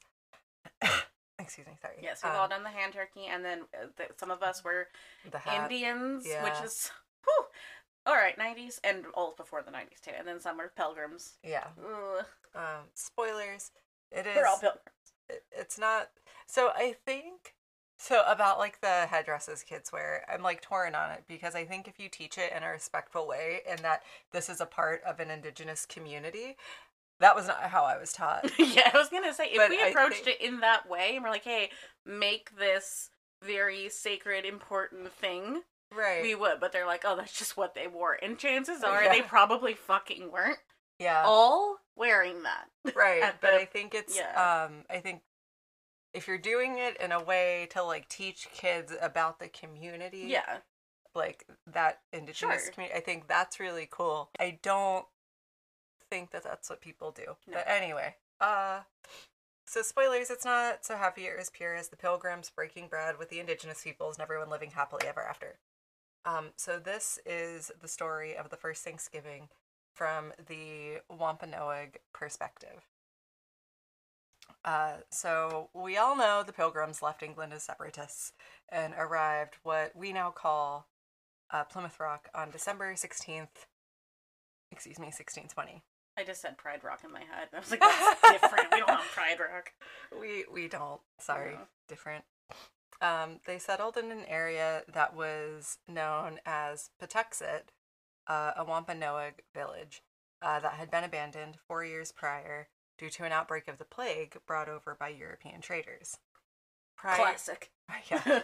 [1.39, 1.95] Excuse me, sorry.
[2.01, 4.63] Yes, we've Um, all done the hand turkey, and then uh, th- some of us
[4.63, 4.87] were
[5.29, 5.39] the.
[5.63, 6.43] Indians, yeah.
[6.43, 6.89] which is
[7.25, 7.45] whew,
[8.07, 10.11] all right, '90s, and all before the '90s too.
[10.17, 11.37] And then some were pilgrims.
[11.43, 11.67] Yeah.
[11.79, 12.25] Ugh.
[12.55, 13.71] Um, spoilers.
[14.11, 14.35] It is.
[14.35, 15.13] We're all pilgrims.
[15.29, 16.09] it- it's not
[16.47, 17.53] so i think
[17.97, 21.87] so about like the headdresses kids wear i'm like torn on it because i think
[21.87, 25.19] if you teach it in a respectful way and that this is a part of
[25.19, 26.55] an indigenous community
[27.19, 29.81] that was not how i was taught yeah, I was gonna say if But we
[29.89, 31.71] approached think- it in that way, and we're like, hey,
[32.05, 33.09] make this
[33.43, 35.61] very sacred, important thing,
[35.95, 36.59] right we would.
[36.59, 39.11] But they're like, oh, that's just what they wore, and chances are Yeah.
[39.13, 40.59] they probably fucking weren't
[40.99, 42.93] yeah all wearing that.
[42.95, 44.65] right but the- i think it's yeah.
[44.65, 45.21] um i think
[46.17, 50.57] if you're doing it in a way to like teach kids about the community Yeah,
[51.13, 52.71] like that indigenous Sure.
[52.71, 52.97] community.
[52.97, 54.29] I think that's really cool.
[54.39, 55.05] I don't
[56.09, 57.35] think that that's what people do.
[57.47, 57.53] No.
[57.53, 58.81] But anyway, uh
[59.65, 63.29] so spoilers, it's not so happy or as pure as the pilgrims breaking bread with
[63.29, 65.59] the indigenous peoples and everyone living happily ever after.
[66.23, 69.49] Um, so this is the story of the first Thanksgiving
[69.93, 72.87] from the Wampanoag perspective.
[74.65, 78.33] Uh, so we all know the pilgrims left England as separatists
[78.69, 80.87] and arrived what we now call
[81.51, 83.47] uh, Plymouth Rock on December 16th,
[84.71, 85.83] excuse me, 1620.
[86.19, 87.47] I just said Pride Rock in my head.
[87.53, 88.67] I was like, that's different.
[88.71, 89.71] We don't have Pride Rock.
[90.19, 90.99] We we don't.
[91.19, 91.59] Sorry, No.
[91.87, 92.25] different.
[93.01, 97.69] Um, they settled in an area that was known as Patuxet,
[98.25, 100.01] uh, a Wampanoag village
[100.41, 102.67] uh, that had been abandoned four years prior
[102.97, 106.17] due to an outbreak of the plague brought over by European traders.
[106.95, 107.71] Prior, Classic.
[108.11, 108.41] yeah.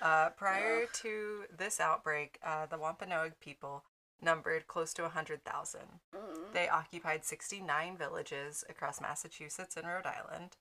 [0.00, 3.84] Uh, prior to this outbreak, uh, the Wampanoag people
[4.20, 5.80] numbered close to 100,000.
[6.14, 6.20] Mm.
[6.52, 10.56] They occupied 69 villages across Massachusetts and Rhode Island.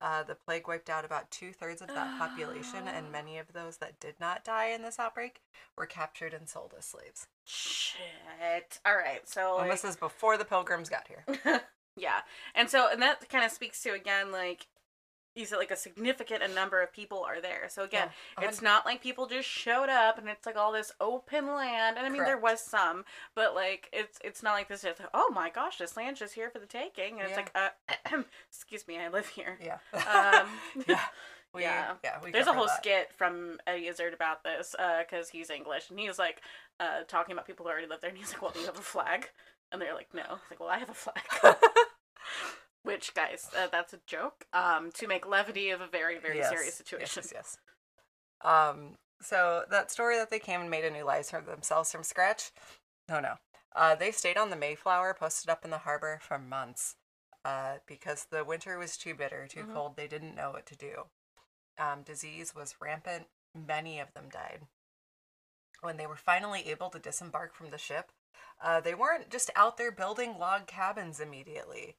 [0.00, 3.76] Uh, the plague wiped out about two thirds of that population, and many of those
[3.76, 5.40] that did not die in this outbreak
[5.76, 7.28] were captured and sold as slaves.
[7.44, 8.80] Shit.
[8.84, 9.20] All right.
[9.28, 11.62] So like, this is before the pilgrims got here.
[11.96, 12.20] yeah,
[12.54, 14.66] and so and that kind of speaks to again like
[15.34, 17.68] you said like a significant a number of people are there.
[17.68, 20.92] So again, Yeah, it's not like people just showed up and it's like all this
[21.00, 21.96] open land.
[21.96, 24.84] And I mean there was some, but like it's it's not like this.
[24.84, 27.20] Like, oh my gosh, this land's just here for the taking.
[27.20, 29.58] And it's like, uh, excuse me, I live here.
[29.62, 29.78] Yeah.
[29.94, 30.48] Um,
[30.88, 31.00] yeah.
[31.54, 31.92] We, yeah.
[32.02, 32.16] yeah.
[32.24, 32.78] We There's a whole that.
[32.78, 36.40] skit from Eddie Izzard about this because he's English and he's like
[36.80, 38.78] uh, talking about people who already live there and he's like, well, do you have
[38.78, 39.28] a flag?
[39.72, 40.38] And they're like, no.
[40.50, 41.22] Like, well, I have a flag.
[42.84, 46.50] Which, guys, uh, that's a joke um, to make levity of a very, very Yes,
[46.50, 47.22] serious situation.
[47.24, 47.58] Yes, yes.
[48.44, 52.02] Um, so that story that they came and made a new life for themselves from
[52.02, 52.50] scratch.
[53.08, 53.34] No, no.
[53.74, 56.96] Uh, they stayed on the Mayflower, posted up in the harbor for months,
[57.44, 59.72] uh, because the winter was too bitter, too Mhm.
[59.72, 59.96] cold.
[59.96, 61.08] They didn't know what to do.
[61.78, 63.28] Um, disease was rampant.
[63.54, 64.66] Many of them died.
[65.80, 68.12] When they were finally able to disembark from the ship,
[68.62, 71.96] Uh, they weren't just out there building log cabins immediately.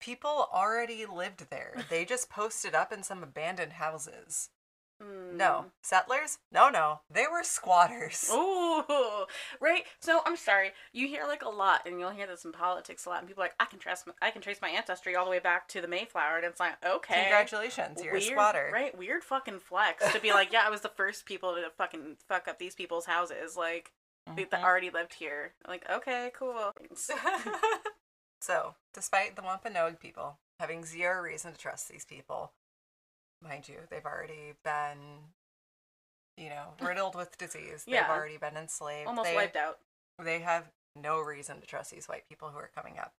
[0.00, 1.74] People already lived there.
[1.90, 4.48] They just posted up in some abandoned houses.
[5.02, 5.36] Mm.
[5.36, 6.38] No, settlers?
[6.52, 8.28] No, no, they were squatters.
[8.34, 8.82] Ooh,
[9.58, 9.84] right.
[9.98, 10.72] So I'm sorry.
[10.92, 13.20] You hear like a lot, and you'll hear this in politics a lot.
[13.20, 15.30] And people are like, I can trace, my, I can trace my ancestry all the
[15.30, 18.70] way back to the Mayflower, and it's like, okay, Congratulations, you're weird, a squatter.
[18.74, 18.96] right?
[18.96, 22.46] Weird fucking flex to be like, yeah, I was the first people to fucking fuck
[22.46, 23.92] up these people's houses, like
[24.36, 24.64] they- that mm-hmm.
[24.64, 25.52] already lived here.
[25.66, 26.72] Like, okay, cool.
[28.40, 32.52] so, despite the Wampanoag people having zero reason to trust these people,
[33.42, 35.30] mind you, they've already been,
[36.36, 37.84] you know, riddled with disease.
[37.84, 38.10] They've Yeah.
[38.10, 39.08] already been enslaved.
[39.08, 39.78] Almost they, wiped out.
[40.18, 43.14] They have no reason to trust these white people who are coming up.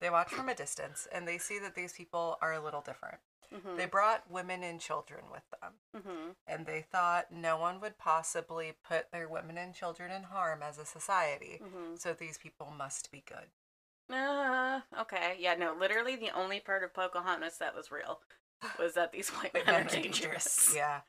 [0.00, 3.18] They watch from a distance and they see that these people are a little different.
[3.54, 3.76] Mm-hmm.
[3.76, 6.30] They brought women and children with them, mm-hmm.
[6.46, 10.78] and they thought no one would possibly put their women and children in harm as
[10.78, 11.60] a society.
[11.62, 11.96] Mm-hmm.
[11.96, 13.48] So these people must be good.
[14.14, 15.36] Uh, okay.
[15.38, 18.20] Yeah, no, literally the only part of Pocahontas that was real
[18.78, 20.72] was that these white men are dangerous.
[20.76, 21.00] Yeah.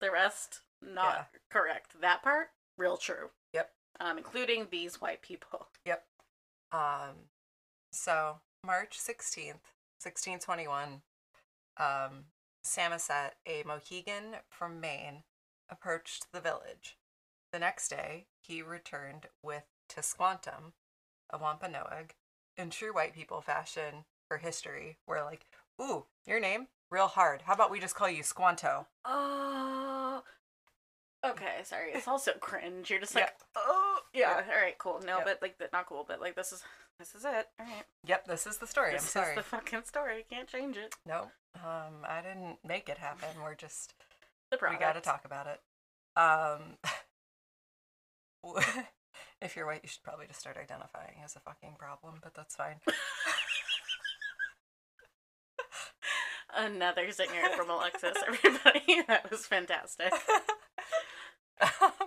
[0.00, 2.00] The rest, not correct.
[2.00, 3.30] That part, real true.
[3.52, 3.70] Yep.
[3.98, 5.66] Um, including these white people.
[5.86, 6.04] Yep.
[6.70, 7.14] Um,
[7.90, 9.72] so March 16th,
[10.02, 11.00] 1621,
[11.78, 12.24] um,
[12.62, 15.22] Samoset, a Mohegan from Maine,
[15.70, 16.96] approached the village.
[17.52, 20.72] The next day, he returned with Tisquantum,
[21.30, 22.14] a Wampanoag,
[22.56, 25.46] in true white people fashion for history, where like,
[25.80, 26.66] ooh, your name?
[26.90, 27.42] Real hard.
[27.42, 28.86] How about we just call you Squanto?
[29.04, 29.97] Oh.
[31.26, 31.90] Okay, sorry.
[31.94, 32.90] It's also cringe.
[32.90, 34.34] You're just like, oh, yeah.
[34.48, 35.00] All right, cool.
[35.04, 35.24] No, Yep.
[35.26, 36.04] but like, not cool.
[36.06, 36.62] But like, this is
[36.98, 37.48] this is it.
[37.58, 38.92] All right, Yep, this is the story.
[38.92, 39.30] this I'm sorry.
[39.30, 40.24] is the fucking story.
[40.30, 40.94] Can't change it.
[41.06, 43.28] No, um, I didn't make it happen.
[43.42, 43.94] We're just
[44.50, 45.60] The we got to talk about it.
[46.16, 46.78] Um,
[49.42, 52.54] if you're white, you should probably just start identifying as a fucking problem, but that's
[52.56, 52.76] fine.
[56.56, 58.16] Another zinger from Alexis.
[58.26, 60.12] Everybody, that was fantastic.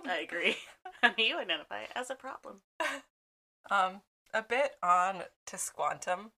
[0.06, 0.56] I agree.
[1.18, 2.62] you identify as a problem.
[3.70, 4.02] um,
[4.34, 6.30] a bit on Tisquantum.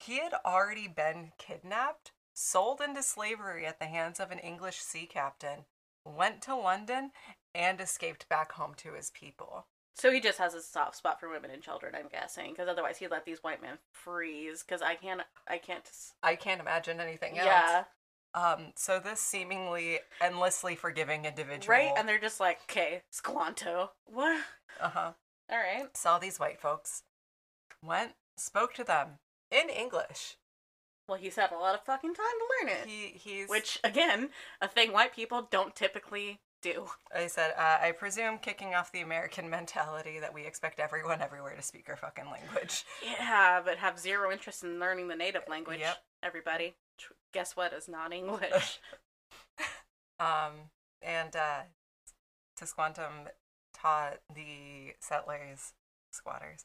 [0.00, 5.06] He had already been kidnapped, sold into slavery at the hands of an English sea
[5.06, 5.64] captain,
[6.04, 7.10] went to London,
[7.54, 9.66] and escaped back home to his people.
[9.94, 12.98] So he just has a soft spot for women and children, I'm guessing, because otherwise
[12.98, 14.62] he'd let these white men freeze.
[14.62, 15.90] Because I can't, I can't.
[16.22, 17.46] I can't imagine anything else.
[17.46, 17.84] Yeah,
[18.34, 21.92] Um, so this seemingly endlessly forgiving individual, right.
[21.96, 23.90] And they're just like, okay, Squanto.
[24.06, 24.42] What?
[24.80, 25.12] uh huh,
[25.50, 25.96] All right.
[25.96, 27.02] saw these white folks,
[27.82, 29.18] went, spoke to them
[29.50, 30.36] in English.
[31.08, 32.86] Well, he's had a lot of fucking time to learn it.
[32.86, 34.28] He he's Which, again,
[34.60, 36.86] a thing white people don't typically do.
[37.14, 41.56] I said uh, I presume kicking off the American mentality that we expect everyone everywhere
[41.56, 42.84] to speak our fucking language.
[43.02, 45.80] Yeah, but have zero interest in learning the native language.
[45.80, 45.96] Yep.
[46.22, 46.74] Everybody.
[47.32, 48.80] Tr- Guess what is not English?
[50.20, 50.70] Um,
[51.00, 51.60] and uh,
[52.60, 53.28] Tisquantum
[53.72, 55.74] taught the settlers,
[56.12, 56.64] squatters,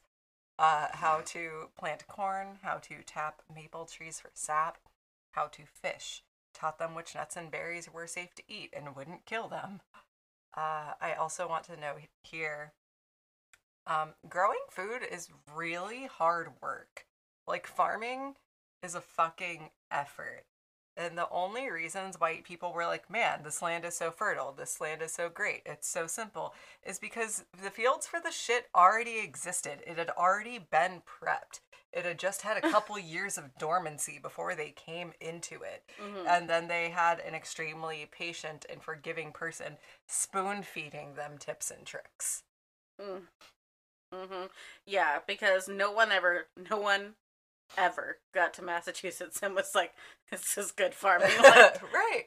[0.58, 4.78] uh, how to plant corn, how to tap maple trees for sap,
[5.32, 6.24] how to fish.
[6.52, 9.80] Taught them which nuts and berries were safe to eat and wouldn't kill them.
[10.56, 12.72] Uh, I also want to know here
[13.86, 17.06] um, growing food is really hard work.
[17.46, 18.34] Like, farming
[18.82, 20.44] is a fucking effort.
[20.96, 24.80] And the only reasons white people were like, man, this land is so fertile, this
[24.80, 29.18] land is so great, it's so simple, is because the fields for the shit already
[29.18, 29.80] existed.
[29.86, 31.60] It had already been prepped.
[31.92, 35.82] It had just had a couple years of dormancy before they came into it.
[36.00, 36.26] Mhm.
[36.28, 41.84] And then they had an extremely patient and forgiving person spoon feeding them tips and
[41.84, 42.44] tricks.
[43.00, 43.22] Mm.
[44.12, 44.44] hmm
[44.86, 47.14] Yeah, because no one ever, no one
[47.76, 49.92] ever got to Massachusetts and was like,
[50.30, 52.24] "This is good farming." Like, right.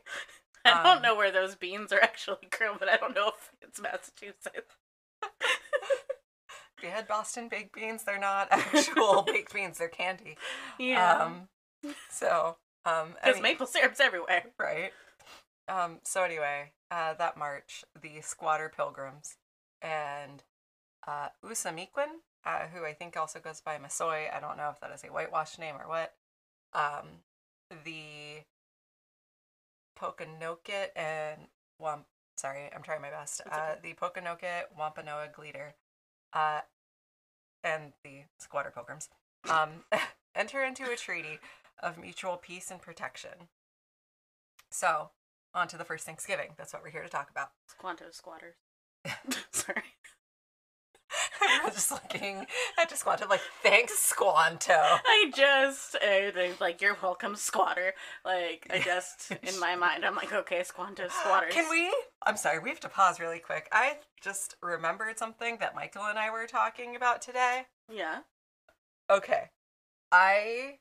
[0.65, 3.51] I don't Um, know where those beans are actually grown, but I don't know if
[3.61, 4.47] it's Massachusetts.
[6.77, 10.37] If you had Boston baked beans, they're not actual baked beans, they're candy.
[10.77, 11.47] Yeah, Um,
[12.09, 14.43] so, um, I because mean- maple syrup's everywhere.
[14.59, 14.91] right?
[15.69, 19.35] Um, so anyway, uh, that march, the squatter pilgrims
[19.81, 20.43] and
[21.07, 24.33] uh, Ousamequin, uh, who I think also goes by Masoy.
[24.33, 26.13] I don't know if that is a whitewash name or what.
[26.73, 27.07] Um,
[27.83, 28.43] the
[29.99, 31.41] Pokanoket and
[31.77, 32.05] Wamp.
[32.37, 33.41] Sorry, I'm trying my best.
[33.43, 35.73] That's Uh, the Pokanoket Wampanoag leader,
[36.33, 36.61] uh,
[37.63, 39.09] and the squatter pilgrims,
[39.49, 39.83] um,
[40.35, 41.39] enter into a treaty
[41.79, 43.49] of mutual peace and protection.
[44.71, 45.09] So,
[45.53, 46.53] on to the first Thanksgiving.
[46.57, 47.51] That's what we're here to talk about.
[47.67, 48.55] Squanto squatters.
[49.51, 49.95] Sorry.
[51.41, 52.45] Every I'm just looking
[52.77, 54.73] at Squanto like, thanks, Squanto.
[54.73, 57.93] I just uh, like you're welcome, squatter.
[58.25, 61.53] Like I just in my mind, I'm like, okay, Squanto squatters.
[61.53, 61.93] Can we?
[62.25, 63.67] I'm sorry, we have to pause really quick.
[63.71, 67.67] I just remembered something that Michael and I were talking about today.
[67.91, 68.19] Yeah.
[69.09, 69.49] Okay.
[70.11, 70.79] I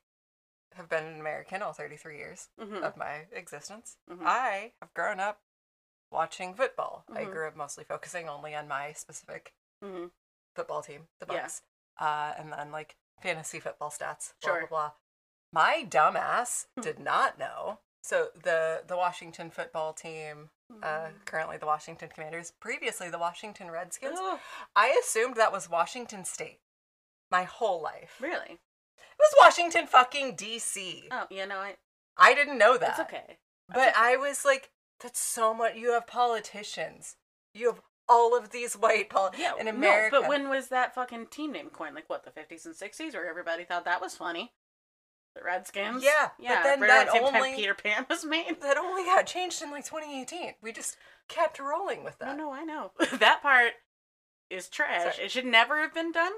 [0.74, 3.96] have been an American all 33 years hmm of my existence.
[4.10, 4.24] Mhm.
[4.24, 5.40] I have grown up
[6.10, 7.04] watching football.
[7.14, 7.32] I Mhm.
[7.32, 10.06] grew up mostly focusing only on my specific hmm
[10.56, 11.42] football team, the Yeah.
[11.42, 11.62] Bucks.
[12.00, 14.60] Uh, and then like fantasy football stats, blah Sure.
[14.60, 14.92] blah blah.
[15.52, 16.80] My dumbass Hmm.
[16.82, 17.78] did not know.
[18.02, 20.50] So the the Washington football team,
[20.82, 21.24] uh, Mm.
[21.26, 24.18] currently the Washington Commanders, previously the Washington Redskins.
[24.20, 24.40] Oh,
[24.74, 26.60] I assumed that was Washington State
[27.30, 28.20] my whole life.
[28.20, 28.60] really?
[28.98, 31.08] It was Washington fucking DC.
[31.10, 31.76] Oh, you know, I,
[32.18, 32.90] I didn't know that.
[32.90, 33.38] it's okay.
[33.68, 35.74] But I was like, that's so much.
[35.74, 37.16] You have politicians.
[37.54, 40.14] You have all of these white pol Yeah, in America.
[40.16, 41.94] No, but when was that fucking team name coined?
[41.94, 44.52] Like what, the fifties and sixties, where everybody thought that was funny?
[45.34, 46.02] The Redskins.
[46.02, 46.62] Yeah, yeah.
[46.62, 48.56] but then that the only- Peter Pan was made.
[48.62, 50.54] that only got changed in like 2018.
[50.62, 50.96] We just
[51.28, 52.36] kept rolling with that.
[52.36, 53.72] no, no, I know that part
[54.48, 55.14] is trash.
[55.14, 55.26] Sorry.
[55.26, 56.32] It should never have been done.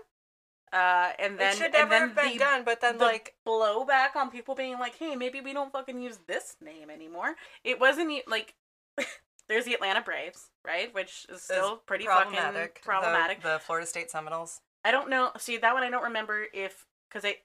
[0.72, 2.62] Uh, and then it should never have been the done.
[2.64, 6.18] But then, the like, blowback on people being like, "Hey, maybe we don't fucking use
[6.26, 8.54] this name anymore." It wasn't like
[9.48, 12.78] there's the Atlanta Braves, right, which is still is pretty problematic.
[12.78, 13.42] fucking problematic.
[13.42, 14.60] The, the Florida State Seminoles.
[14.84, 15.30] I don't know.
[15.38, 17.36] See that one, I don't remember if because I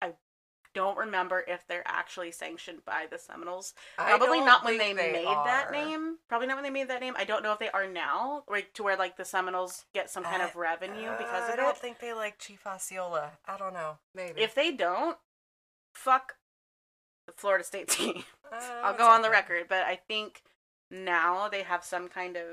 [0.00, 0.12] I
[0.74, 3.74] don't remember if they're actually sanctioned by the Seminoles.
[3.96, 6.16] Probably don't when they, think made that name.
[6.28, 7.14] Probably not when they made that name.
[7.18, 10.22] I don't know if they are now, like to where like the Seminoles get some
[10.24, 11.78] kind I- of revenue because Uh, of I don't it.
[11.78, 13.32] think they like Chief Osceola.
[13.46, 13.98] I don't know.
[14.14, 14.40] Maybe.
[14.40, 15.18] If they don't,
[15.94, 16.34] fuck
[17.26, 18.24] the Florida State team.
[18.50, 20.42] Uh, I'll go on the record, but I think
[20.90, 22.44] now they have some kind of.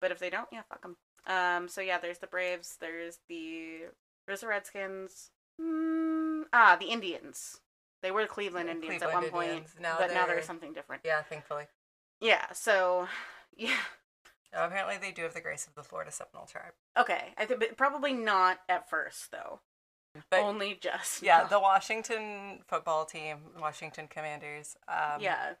[0.00, 0.96] But if they don't, yeah, fuck them.
[1.26, 1.68] Um.
[1.68, 2.76] So yeah, there's the Braves.
[2.80, 3.86] There's the
[4.26, 5.30] there's the Redskins.
[5.60, 7.60] Mm, ah, the Indians.
[8.02, 9.72] They were the Cleveland Indians Cleveland at one Indians.
[9.72, 11.02] point, Now but now they're- there's something different.
[11.04, 11.66] Yeah, thankfully.
[12.20, 12.52] Yeah.
[12.52, 13.08] So,
[13.56, 13.76] yeah.
[14.56, 16.74] Oh, apparently, they do have the grace of the Florida Seminole tribe.
[16.98, 17.32] Okay.
[17.38, 19.60] I think, but probably not at first though.
[20.30, 21.22] But Only just.
[21.22, 21.44] yeah, now.
[21.48, 24.76] the Washington football team, Washington Commanders.
[24.86, 25.54] Um, yeah.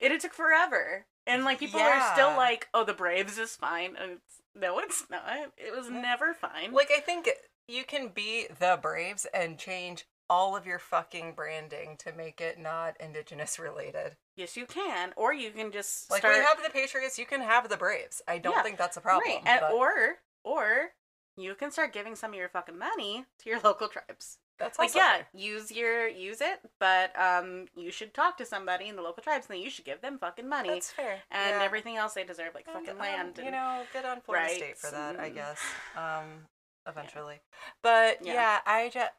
[0.00, 1.06] It, it took forever.
[1.26, 5.04] And like people are still like, "Oh, the Braves is fine." And it's, no, it's
[5.10, 5.52] not.
[5.56, 6.00] It was Yeah.
[6.00, 6.72] never fine.
[6.72, 7.28] Like I think
[7.66, 12.58] you can be the Braves and change all of your fucking branding to make it
[12.58, 14.16] not indigenous related.
[14.36, 17.40] yes, you can, or you can just Like start we have the Patriots, you can
[17.40, 18.20] have the Braves.
[18.26, 19.30] I don't Yeah, think that's a problem.
[19.44, 20.90] right, but or or
[21.36, 24.38] you can start giving some of your fucking money to your local tribes.
[24.58, 25.26] That's Like yeah, fair.
[25.34, 29.46] use your use it, but um, you should talk to somebody in the local tribes,
[29.48, 31.18] and then you should give them fucking money That's fair.
[31.30, 31.62] and yeah.
[31.64, 33.38] everything else they deserve, like And, fucking um, land.
[33.42, 35.60] you know, good on Florida State for that, I guess.
[35.96, 36.46] Um,
[36.86, 37.40] eventually,
[37.82, 38.34] but Yeah.
[38.34, 39.10] yeah, I just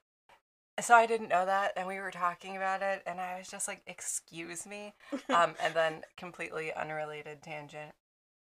[0.81, 3.65] so I didn't know that, and we were talking about it, and I was just
[3.67, 4.93] like, "Excuse me,"
[5.29, 7.93] um, and then completely unrelated tangent.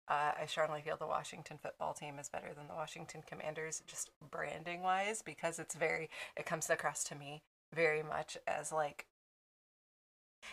[0.09, 4.11] Uh, I strongly feel the Washington football team is better than the Washington Commanders, just
[4.31, 7.43] branding wise, because it's very, it comes across to me
[7.75, 9.07] very much as like,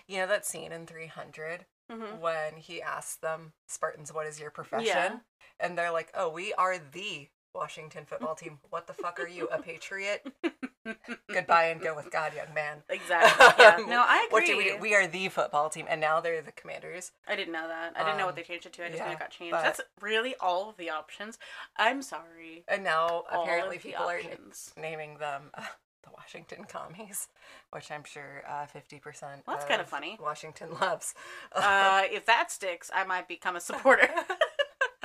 [0.08, 2.20] you know, that scene in 300 Mhm.
[2.20, 4.88] when he asks them, Spartans, what is your profession?
[4.88, 5.20] Yeah.
[5.60, 8.60] And they're like, oh, we are the Washington football team.
[8.70, 10.28] What the fuck are you, a patriot?
[11.32, 12.84] Goodbye and go with God, young man.
[12.90, 13.46] Exactly.
[13.58, 13.78] Yeah.
[13.88, 14.30] No, I agree.
[14.32, 14.78] What do we?
[14.90, 17.12] We are the football team, and now they're the Commanders.
[17.28, 17.94] I didn't know that.
[17.96, 18.86] I didn't know what Um, they changed it to.
[18.86, 19.52] I just knew it got changed.
[19.52, 21.40] but- That's really all of the options.
[21.78, 22.64] I'm sorry.
[22.68, 24.74] And now All apparently of people are options.
[24.78, 25.62] naming them uh,
[26.04, 27.28] the Washington Commies,
[27.72, 29.42] which I'm sure uh, fifty percent.
[29.48, 30.18] Well, that's kinda funny.
[30.22, 31.14] Washington loves.
[31.54, 34.10] Uh, if that sticks, I might become a supporter.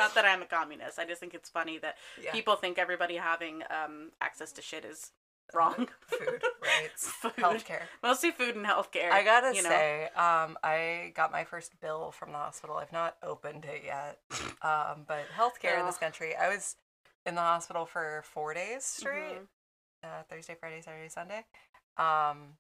[0.01, 0.99] Not that I'm a communist.
[0.99, 2.33] I just think it's funny that Yeah.
[2.33, 5.13] people think everybody having um, access to shit is
[5.53, 5.89] wrong.
[6.07, 7.33] Food, rights, Food.
[7.37, 7.83] healthcare.
[8.03, 9.11] Mostly food and healthcare.
[9.11, 9.69] I gotta you know.
[9.69, 12.77] say, um, I got my first bill from the hospital.
[12.77, 14.19] I've not opened it yet,
[14.63, 16.35] um, but healthcare in this country.
[16.37, 16.77] I was
[17.27, 19.41] in the hospital for four days straight.
[19.41, 19.47] Mhm.
[20.03, 21.45] Uh, Thursday, Friday, Saturday, Sunday.
[21.99, 22.57] Um,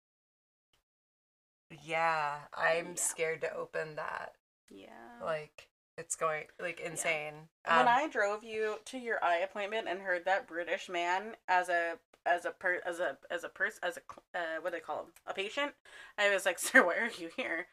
[1.83, 2.95] yeah, I'm Yeah.
[2.97, 4.35] scared to open that.
[4.69, 4.89] Yeah.
[5.23, 5.70] Like
[6.01, 7.35] it's going like insane.
[7.67, 11.69] when Um, I drove you to your eye appointment and heard that British man as
[11.69, 14.01] a as a per as a as a person as a
[14.39, 15.73] uh, what do they call him a patient,
[16.19, 17.67] I was like, sir, why are you here?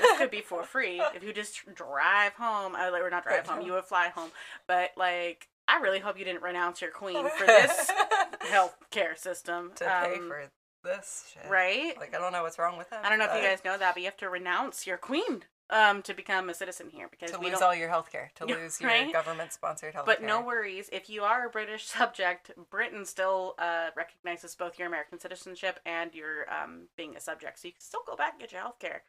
[0.00, 2.74] This could be for free if you just drive home.
[2.76, 3.64] I like, or not drive home.
[3.64, 4.30] You would fly home,
[4.66, 7.90] but like, I really hope you didn't renounce your queen for this
[8.40, 10.50] health care system to pay Um, for
[10.82, 11.50] this shit.
[11.50, 11.94] right.
[11.98, 12.98] Like I don't know what's wrong with him.
[13.02, 15.44] I don't know if you guys know that, but you have to renounce your queen
[15.70, 17.68] um, to become a citizen here because to we lose don't.
[17.68, 21.22] all your health care, to lose your government sponsored health but no worries, if you
[21.22, 26.88] are a British subject, Britain still uh, recognizes both your American citizenship and your um,
[26.96, 29.02] being a subject, so you can still go back and get your health care.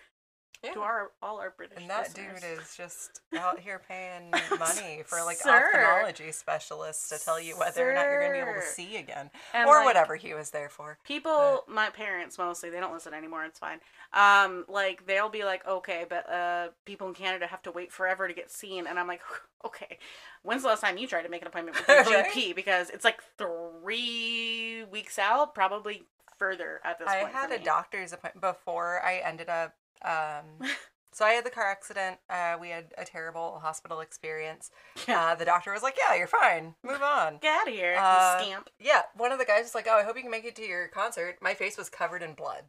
[0.66, 0.74] Yeah.
[0.74, 2.42] To our all our British and that listeners.
[2.42, 5.70] dude is just out here paying money for like Sir.
[5.74, 8.98] ophthalmology specialists to tell you whether or not you're going to be able to see
[8.98, 10.98] again And, or like, whatever he was there for.
[11.06, 13.46] People, my parents mostly, they don't listen anymore.
[13.46, 13.80] It's fine.
[14.14, 18.28] Um, like they'll be like, okay, but uh, people in Canada have to wait forever
[18.28, 19.22] to get seen, and I'm like,
[19.66, 20.00] okay.
[20.44, 22.32] When's the last time you tried to make an appointment with your Right?
[22.32, 22.56] GP?
[22.56, 26.04] Because it's like three weeks out, probably
[26.38, 27.34] further at this I point.
[27.34, 29.74] had for a doctor's appointment before I ended up.
[30.06, 30.70] Um,
[31.14, 32.18] so I had the car accident.
[32.30, 34.70] Uh, we had a terrible hospital experience.
[35.08, 35.32] Yeah.
[35.32, 36.76] Uh, the doctor was like, "Yeah, you're fine.
[36.84, 38.70] Move on." Get out of here, Uh, scamp.
[38.80, 40.66] Yeah, one of the guys was like, "Oh, I hope you can make it to
[40.66, 42.66] your concert." My face was covered in blood.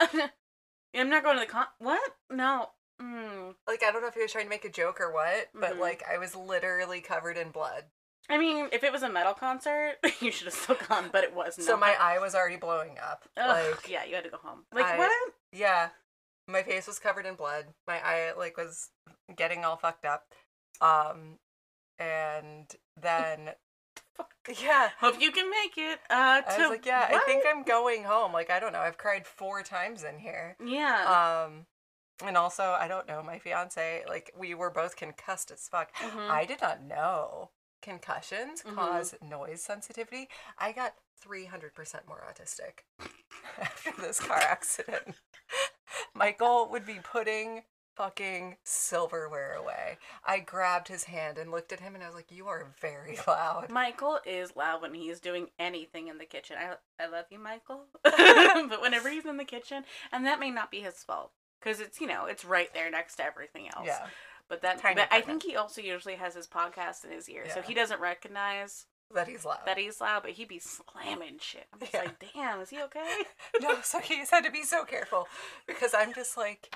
[0.00, 1.66] I'm not going to the con.
[1.78, 2.00] What?
[2.30, 2.68] No.
[3.02, 3.54] Mm.
[3.66, 5.74] Like I don't know if he was trying to make a joke or what, but
[5.74, 5.80] Mhm.
[5.80, 7.84] like I was literally covered in blood.
[8.30, 11.34] I mean, if it was a metal concert, you should have still gone, but it
[11.34, 11.66] was not.
[11.66, 13.24] So my eye was already blowing up.
[13.36, 14.64] Ugh, Like yeah, you had to go home.
[14.72, 15.32] Like I- what?
[15.54, 15.90] Yeah,
[16.48, 17.66] my face was covered in blood.
[17.86, 18.90] My eye like was
[19.34, 20.24] getting all fucked up.
[20.80, 21.38] Um,
[21.98, 22.66] and
[23.00, 23.50] then
[24.62, 26.00] yeah, Hope you can make it.
[26.10, 27.44] Uh, to I was like, yeah, I think?
[27.48, 28.32] I'm going home.
[28.32, 28.80] Like I don't know.
[28.80, 30.56] I've cried four times in here.
[30.64, 31.44] Yeah.
[31.46, 31.66] Um,
[32.24, 33.22] and also I don't know.
[33.22, 35.94] My fiance like we were both concussed as fuck.
[35.96, 36.30] Mhm.
[36.30, 37.50] I did not know
[37.84, 38.74] concussions Mhm.
[38.74, 40.28] cause noise sensitivity.
[40.58, 42.80] I got 300% more autistic
[43.60, 45.14] after this car accident.
[46.14, 47.62] Michael would be putting
[47.96, 49.98] fucking silverware away.
[50.24, 53.18] I grabbed his hand and looked at him and I was like, You are very
[53.26, 53.70] loud.
[53.70, 56.56] Michael is loud when he's doing anything in the kitchen.
[56.58, 57.84] I I love you, Michael.
[58.02, 61.30] but whenever he's in the kitchen, and that may not be his fault
[61.60, 63.86] because it's you know it's right there next to everything else.
[63.86, 64.06] Yeah.
[64.48, 67.46] But that, Tiny but I think he also usually has his podcast in his ear,
[67.48, 67.66] so Yeah.
[67.66, 69.60] he doesn't recognize That he's loud.
[69.66, 70.22] that he's loud.
[70.22, 71.66] But he'd be slamming shit.
[71.72, 72.00] I'm just Yeah.
[72.02, 73.22] like, damn, is he okay?
[73.60, 75.26] no, so he's had to be so careful
[75.66, 76.74] because I'm just like,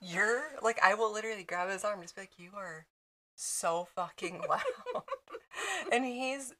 [0.00, 2.86] you're like, I will literally grab his arm and just be like, you are
[3.34, 4.62] so fucking loud.
[5.92, 6.54] and he's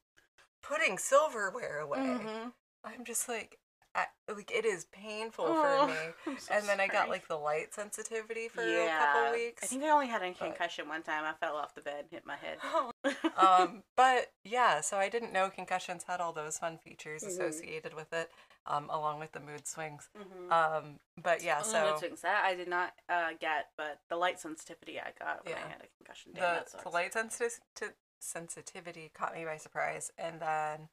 [0.61, 1.97] putting silverware away.
[1.99, 2.53] Mhm.
[2.83, 3.57] I'm just like,
[3.95, 5.87] I, like it is painful Oh, for
[6.31, 6.37] me.
[6.39, 9.63] So And then I got like the light sensitivity for a couple weeks.
[9.63, 11.23] I think I only had a but- concussion one time.
[11.25, 12.57] I fell off the bed, and hit my head.
[13.37, 17.27] um, but yeah, so I didn't know concussions had all those fun features Mhm.
[17.27, 18.31] associated with it,
[18.65, 20.09] um, along with the mood swings.
[20.17, 20.51] Mhm.
[20.51, 22.21] Um, but yeah, so mood swings.
[22.21, 25.63] That I did not uh, get, but the light sensitivity I got when Yeah.
[25.65, 26.31] I had a concussion.
[26.33, 30.87] Damn, the, the light sensitivity sensitivity caught me by surprise and then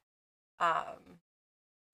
[0.59, 1.21] um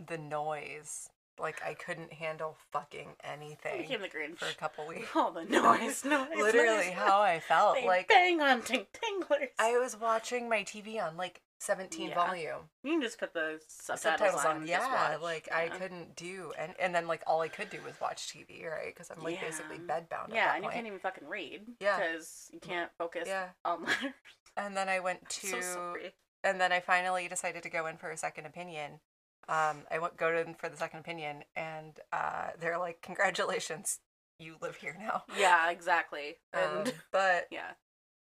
[0.06, 4.38] the noise like i couldn't handle fucking I anything became the Grinch.
[4.38, 6.28] for a couple weeks Oh, the noise, noise.
[6.36, 6.94] literally noise.
[6.94, 9.50] how i felt They like bang on ting tinglers.
[9.60, 12.16] i was watching my tv on like 17 Yeah.
[12.16, 14.58] volume you can just put the subtitles, subtitles on.
[14.58, 18.00] on yeah like i couldn't do and and then like all i could do was
[18.00, 20.00] watch tv right because i'm like basically Yeah.
[20.00, 21.62] bedbound Yeah, and you can't even fucking read.
[21.80, 21.98] Yeah.
[22.00, 23.50] Because you can't focus Yeah.
[23.66, 24.14] on letters.
[24.56, 25.96] and then i went to so
[26.44, 29.00] and then I finally decided to go in for a second opinion.
[29.50, 34.00] Um, I went go in for the second opinion, and uh, they're like, "Congratulations,
[34.40, 36.38] you live here now." Yeah, exactly.
[36.54, 37.72] And Um, but yeah.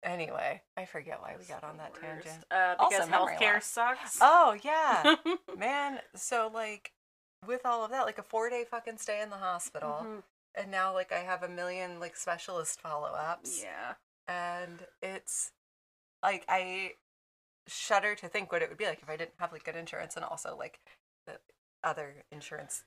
[0.03, 2.45] anyway, I forget why we got on that tangent.
[2.49, 3.65] Uh, because memory healthcare loss.
[3.65, 4.17] sucks.
[4.21, 5.15] Oh yeah,
[5.57, 5.99] man.
[6.15, 6.91] So like,
[7.45, 10.23] with all of that, like a four day fucking stay in the hospital, Mhm.
[10.55, 13.61] and now like I have a million like specialist follow ups.
[13.63, 13.95] Yeah.
[14.29, 15.51] and it's
[16.23, 16.93] like I
[17.67, 20.15] shudder to think what it would be like if I didn't have like good insurance
[20.15, 20.79] and also like
[21.83, 22.83] other insurance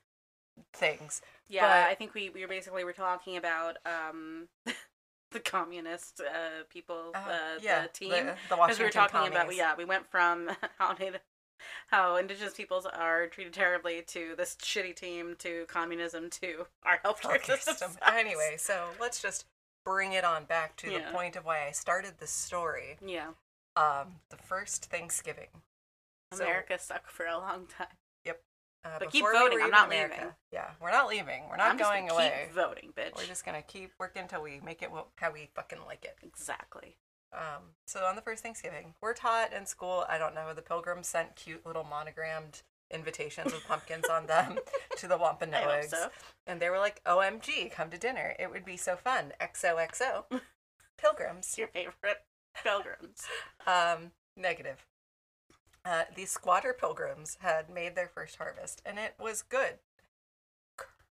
[0.73, 1.21] things.
[1.47, 4.47] Yeah, But- I think we, we basically were talking about um
[5.31, 8.09] the communist uh people, Uh, uh, yeah, the team.
[8.11, 11.21] Because Washington we were talking about yeah, we went from how Native,
[11.87, 17.35] how indigenous peoples are treated terribly to this shitty team to communism to our healthcare
[17.37, 17.91] Okay, system.
[17.91, 19.45] so anyway, so let's just
[19.85, 21.05] bring it on back to Yeah.
[21.07, 22.97] the point of why I started this story.
[23.03, 23.29] Yeah.
[23.75, 25.47] Um, the first Thanksgiving.
[26.33, 27.87] So, America sucked for a long time.
[28.83, 30.33] Uh, but keep voting, I'm not America- leaving.
[30.51, 31.43] Yeah, we're not leaving.
[31.49, 32.43] We're not I'm just going gonna away.
[32.47, 33.15] Keep voting, bitch.
[33.15, 36.17] We're just gonna keep working until we make it how we fucking like it.
[36.23, 36.97] Exactly.
[37.33, 40.03] Um, so on the first Thanksgiving, we're taught in school.
[40.09, 40.53] I don't know.
[40.53, 42.61] The Pilgrims sent cute little monogrammed
[42.93, 44.57] invitations with pumpkins on them
[44.97, 46.09] to the Wampanoags, so.
[46.47, 48.35] and they were like, "OMG, come to dinner!
[48.39, 50.25] It would be so fun." XOXO,
[50.97, 51.55] Pilgrims.
[51.57, 52.25] Your favorite
[52.63, 53.23] pilgrims.
[53.65, 54.85] Um, negative.
[55.83, 59.79] Uh, these squatter pilgrims had made their first harvest, and it was good,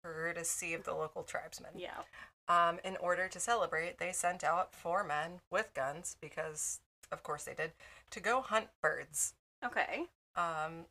[0.03, 1.71] courtesy of the local tribesmen.
[1.77, 2.03] Yeah.
[2.49, 6.81] Um, in order to celebrate, they sent out four men with guns because,
[7.13, 7.73] of course, they did
[8.11, 9.35] to go hunt birds.
[9.65, 10.05] Okay.
[10.37, 10.87] Um,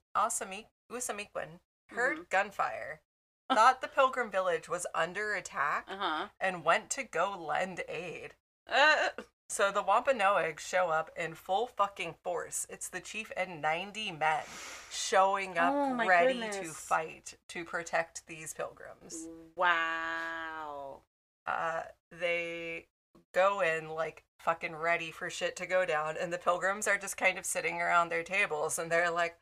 [1.90, 2.24] heard Mm-hmm.
[2.30, 3.02] gunfire,
[3.50, 6.28] thought the pilgrim village was under attack, Uh huh.
[6.40, 8.34] and went to go lend aid.
[8.70, 9.10] Uh,
[9.50, 12.68] So the Wampanoag show up in full fucking force.
[12.70, 14.44] It's the chief and 90 men
[14.92, 19.28] showing up Oh ready to fight to protect these pilgrims.
[19.56, 21.00] wow.
[21.46, 22.88] Uh, they
[23.34, 27.16] go in like fucking ready for shit to go down, and the pilgrims are just
[27.18, 29.38] kind of sitting around their tables and they're like,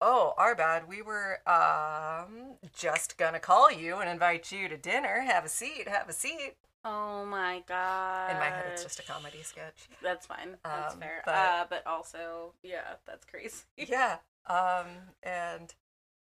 [0.00, 0.88] Oh, our bad.
[0.88, 5.20] We were um just gonna call you and invite you to dinner.
[5.20, 6.56] Have a seat, have a seat.
[6.84, 8.32] Oh my god.
[8.32, 9.88] In my head, it's just a comedy sketch.
[10.02, 10.56] That's fine.
[10.64, 11.22] That's Um, fair.
[11.24, 13.62] but- uh, but also, yeah, that's crazy.
[13.76, 14.18] yeah.
[14.46, 14.86] Um,
[15.22, 15.74] and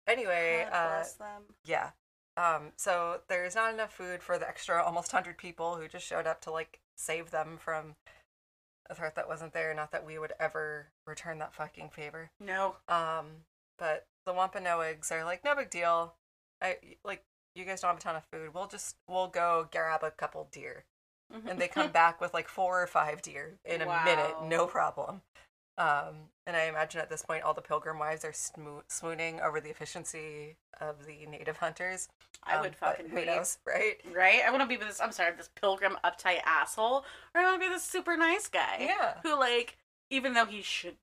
[0.08, 1.44] anyway, God uh, bless them.
[1.64, 1.92] yeah.
[2.38, 6.26] Um, so there's not enough food for the extra almost hundred people who just showed
[6.26, 7.96] up to like save them from
[8.90, 9.74] a threat that wasn't there.
[9.74, 12.32] Not that we would ever return that fucking favor.
[12.40, 12.78] No.
[12.88, 13.44] Um,
[13.78, 16.16] but the Wampanoags are like, no big deal.
[16.62, 17.24] I like
[17.60, 18.54] you guys don't have a ton of food.
[18.54, 20.86] We'll just we'll go grab a couple deer,
[21.48, 25.22] and they come back with like four or five deer in a minute, no problem.
[25.78, 29.62] Um, and I imagine at this point, all the pilgrim wives are smo- swooning over
[29.62, 32.10] the efficiency of the native hunters.
[32.44, 33.26] I Um, would but fucking who be.
[33.26, 33.96] knows, right?
[34.14, 34.42] Right?
[34.46, 37.06] I want to be with this, I'm sorry, this pilgrim uptight asshole.
[37.34, 38.78] Or I want to be this super nice guy.
[38.90, 39.20] Yeah.
[39.24, 39.78] Who, like,
[40.10, 40.98] even though he should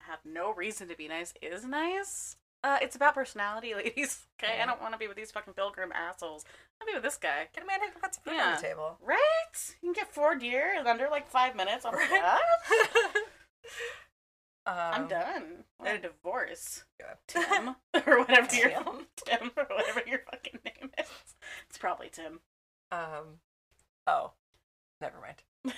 [0.00, 2.36] have no reason to be nice, is nice.
[2.64, 4.26] Uh, it's about personality, ladies.
[4.42, 4.54] Okay?
[4.56, 4.62] Yeah.
[4.62, 6.44] I don't want to be with these fucking pilgrim assholes.
[6.80, 7.48] I'll be with this guy.
[7.54, 8.98] Get a man who can put some food on the table.
[9.04, 9.18] Right?
[9.82, 11.84] You can get four deer in under like five minutes.
[11.84, 12.40] I'm like, Right.
[14.66, 15.64] I'm Um, done.
[15.80, 16.84] I want a divorce.
[17.00, 17.14] Yeah.
[17.26, 17.76] Tim.
[18.06, 18.84] or whatever your Tim.
[19.16, 21.06] Tim or whatever your fucking name is.
[21.68, 22.40] It's probably Tim.
[22.92, 23.40] Um,
[24.06, 24.32] oh,
[25.00, 25.74] never mind.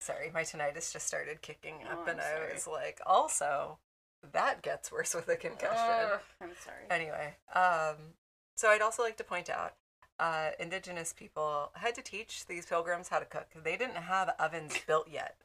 [0.00, 3.78] sorry, my tinnitus just started kicking up, Oh, and I'm I was like, also,
[4.32, 5.76] that gets worse with a concussion.
[6.12, 6.84] Ugh, I'm sorry.
[6.90, 7.96] Anyway, um,
[8.56, 9.74] so I'd also like to point out,
[10.18, 13.48] uh, indigenous people had to teach these pilgrims how to cook.
[13.62, 15.36] They didn't have ovens built yet.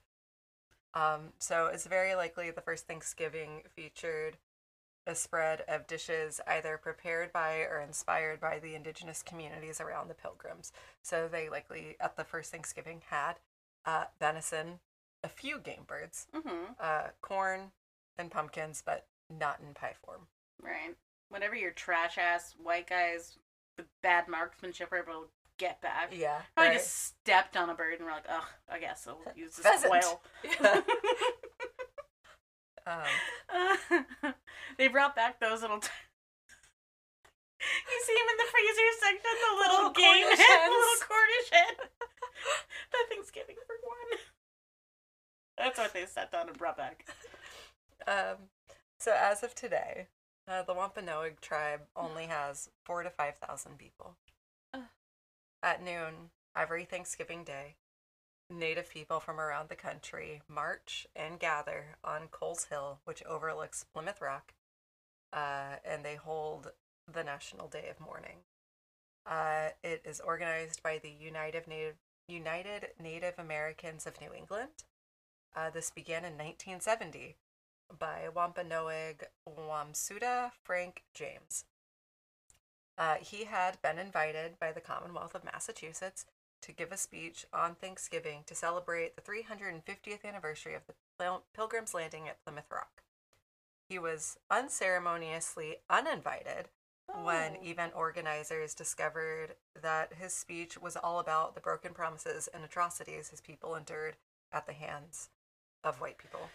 [0.93, 4.38] Um, so it's very likely the first Thanksgiving featured
[5.07, 10.13] a spread of dishes either prepared by or inspired by the indigenous communities around the
[10.13, 10.71] pilgrims.
[11.01, 13.36] So they likely, at the first Thanksgiving, had
[13.86, 14.79] uh, venison,
[15.23, 16.73] a few game birds, Mm-hmm.
[16.79, 17.71] uh, corn,
[18.22, 20.22] and pumpkins, but not in pie form.
[20.63, 20.95] Right.
[21.30, 23.38] Whenever your trash ass white guys
[23.78, 26.13] with bad marksmanship were able to get back.
[26.15, 26.41] Yeah.
[26.55, 26.78] Probably right?
[26.80, 29.93] just stepped on a bird and we're like, ugh, I guess I'll use this Pheasant.
[29.93, 30.22] oil.
[30.43, 30.82] Yeah.
[32.88, 34.34] Um,
[34.80, 35.78] they brought back those little.
[35.80, 35.88] T-
[37.61, 41.49] you see him in the freezer section, the little, Little game head, the little Cornish
[41.51, 41.76] hen.
[42.91, 44.19] the Thanksgiving for one.
[45.59, 47.05] That's what they sat down and brought back.
[48.08, 48.49] Um,
[48.99, 50.08] so as of today,
[50.47, 54.16] uh, the Wampanoag tribe only has four to five thousand people.
[54.74, 54.84] Ugh.
[55.64, 57.76] At noon every Thanksgiving Day,
[58.52, 64.20] Native people from around the country march and gather on Coles Hill, which overlooks Plymouth
[64.20, 64.54] Rock,
[65.32, 66.72] uh, and they hold
[67.12, 68.39] the National Day of Mourning.
[69.26, 71.95] Uh, it is organized by the United Native
[72.28, 74.84] United Native Americans of New England.
[75.56, 77.36] Uh, this began in 1970
[77.97, 81.65] by Wampanoag Wamsutta Frank James.
[82.97, 86.25] Uh, he had been invited by the Commonwealth of Massachusetts
[86.61, 91.93] to give a speech on Thanksgiving to celebrate the 350th anniversary of the Pil- Pilgrim's
[91.93, 93.01] Landing at Plymouth Rock.
[93.89, 96.69] He was unceremoniously uninvited
[97.23, 97.63] when Oh.
[97.63, 103.41] event organizers discovered that his speech was all about the broken promises and atrocities his
[103.41, 104.15] people endured
[104.51, 105.29] at the hands
[105.83, 106.49] of white people.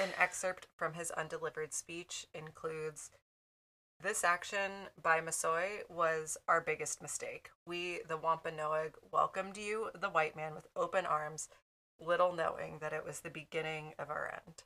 [0.00, 3.10] An excerpt from his undelivered speech includes
[4.00, 7.50] This action by Massasoit was our biggest mistake.
[7.66, 11.48] We, the Wampanoag, welcomed you, the white man, with open arms,
[12.00, 14.62] little knowing that it was the beginning of our end.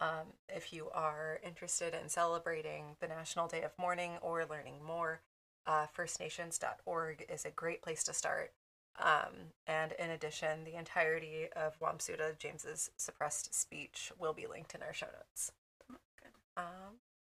[0.00, 5.20] Um, if you are interested in celebrating the National Day of Mourning or learning more,
[5.66, 8.52] uh, firstnations.org is a great place to start.
[8.98, 14.82] Um, and in addition, the entirety of Wamsutta James's suppressed speech will be linked in
[14.82, 15.52] our show notes.
[15.88, 16.32] Good.
[16.56, 16.96] Um,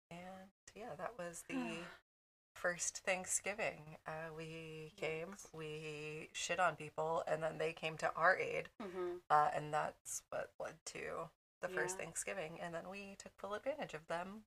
[0.09, 1.77] and yeah, that was the
[2.53, 3.97] first Thanksgiving.
[4.07, 8.69] Uh, we came, we shit on people, and then they came to our aid.
[8.81, 9.17] Mm-hmm.
[9.29, 11.29] Uh, and that's what led to
[11.61, 12.05] the first Yeah.
[12.05, 12.59] Thanksgiving.
[12.61, 14.43] And then we took full advantage of them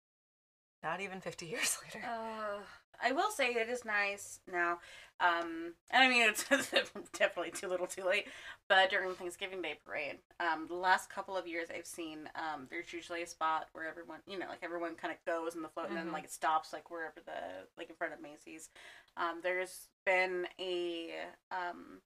[0.83, 2.05] Not even 50 years later.
[2.07, 2.59] Uh,
[3.03, 4.79] I will say it is nice now.
[5.20, 6.45] Um, and I mean, it's
[7.18, 8.27] definitely too little too late.
[8.68, 12.93] But during Thanksgiving Day parade, um, the last couple of years I've seen, um, there's
[12.93, 15.89] usually a spot where everyone, you know, like everyone kind of goes in the float
[15.89, 16.12] and then Mhm.
[16.12, 18.70] like it stops like wherever the, like in front of Macy's.
[19.16, 21.11] Um, there's been a,
[21.51, 22.01] um,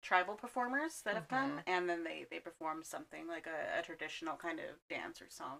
[0.00, 4.36] tribal performers that have come and then they, they perform something like a, a traditional
[4.36, 5.58] kind of dance or song.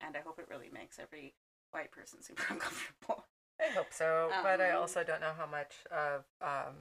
[0.00, 1.34] And I hope it really makes every
[1.76, 3.24] white person super uncomfortable.
[3.60, 6.74] I hope so, but I Um, also don't know how much of um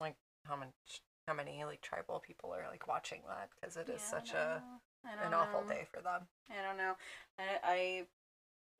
[0.00, 0.70] like how much
[1.26, 4.62] how many like tribal people are like watching that because it is Yeah, such a
[5.06, 5.26] know.
[5.26, 6.22] An awful day for them.
[6.50, 6.94] I don't know.
[7.38, 8.06] I I,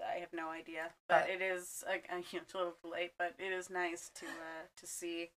[0.04, 1.84] I have no idea, but, But- it is
[2.32, 5.30] know, it's a little late, but it is nice to uh, to see.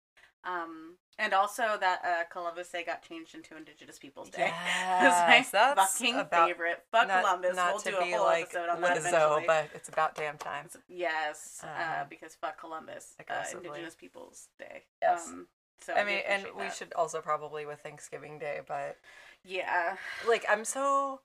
[0.45, 4.51] Um, and also that uh, Columbus Day got changed into Indigenous Peoples Day.
[4.85, 6.83] My Yes, that's fucking about favorite.
[6.91, 7.55] Fuck not, Columbus.
[7.55, 9.43] not we'll to do a whole like episode on that eventually.
[9.47, 10.65] but it's about damn time.
[10.65, 12.03] It's- yes, uh, Uh-huh.
[12.09, 13.15] because fuck Columbus.
[13.29, 14.83] Uh, Indigenous Peoples Day.
[15.01, 15.27] Yes.
[15.29, 15.47] Um,
[15.79, 18.97] so I do mean, and appreciate we should also probably with Thanksgiving Day, but
[19.43, 19.95] Yeah.
[20.27, 21.21] like I'm so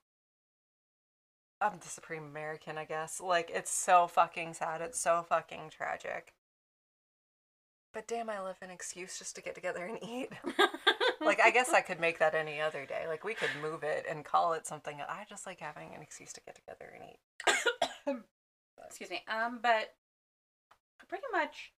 [1.59, 3.21] I'm the supreme American, I guess.
[3.21, 4.81] Like it's so fucking sad.
[4.81, 6.33] It's so fucking tragic.
[7.93, 10.29] But damn, I love an excuse just to get together and eat.
[11.21, 13.05] like I guess I could make that any other day.
[13.07, 14.99] Like we could move it and call it something.
[15.01, 18.17] I just like having an excuse to get together and eat.
[18.87, 19.93] excuse me um but
[21.07, 21.71] pretty much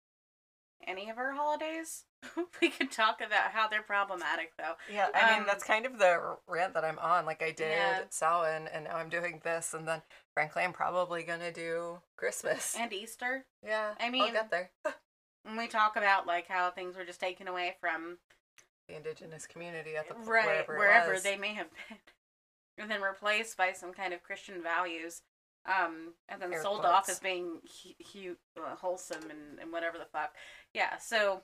[0.87, 2.05] any of our holidays
[2.61, 5.99] we could talk about how they're problematic though Yeah, I mean Um, that's kind of
[5.99, 7.27] the rant that I'm on.
[7.27, 8.01] Like I did Yeah.
[8.11, 10.03] Samhain, and now I'm doing this, and then
[10.35, 12.77] frankly, I'm probably gonna do Christmas.
[12.79, 14.71] and easter yeah, I mean, I'll get there.
[15.47, 18.19] and we talk about like how things were just taken away from
[18.89, 21.99] the indigenous community at the right wherever, wherever they may have been
[22.79, 25.23] and then replaced by some kind of christian values
[25.67, 27.61] um and then Air sold off as being
[28.13, 30.33] hu- uh, wholesome and, and whatever the fuck.
[30.75, 31.43] Yeah so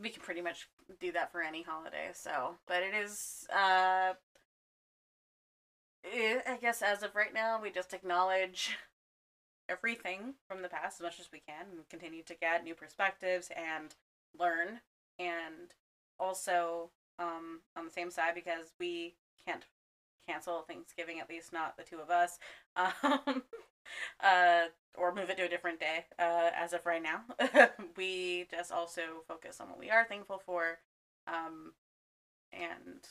[0.00, 0.68] we can pretty much
[1.00, 4.12] do that for any holiday so but it is uh
[6.06, 8.76] i guess as of right now we just acknowledge
[9.68, 13.50] everything from the past as much as we can and continue to get new perspectives
[13.56, 13.94] and
[14.38, 14.80] learn.
[15.18, 15.74] And
[16.18, 19.14] also um on the same side because we
[19.46, 19.64] can't
[20.28, 22.38] cancel Thanksgiving at least not the two of us
[22.76, 23.42] um
[24.22, 24.64] uh
[24.96, 27.22] or move it to a different day uh as of right now.
[27.96, 30.78] We just also focus on what we are thankful for
[31.26, 31.72] um
[32.52, 33.04] and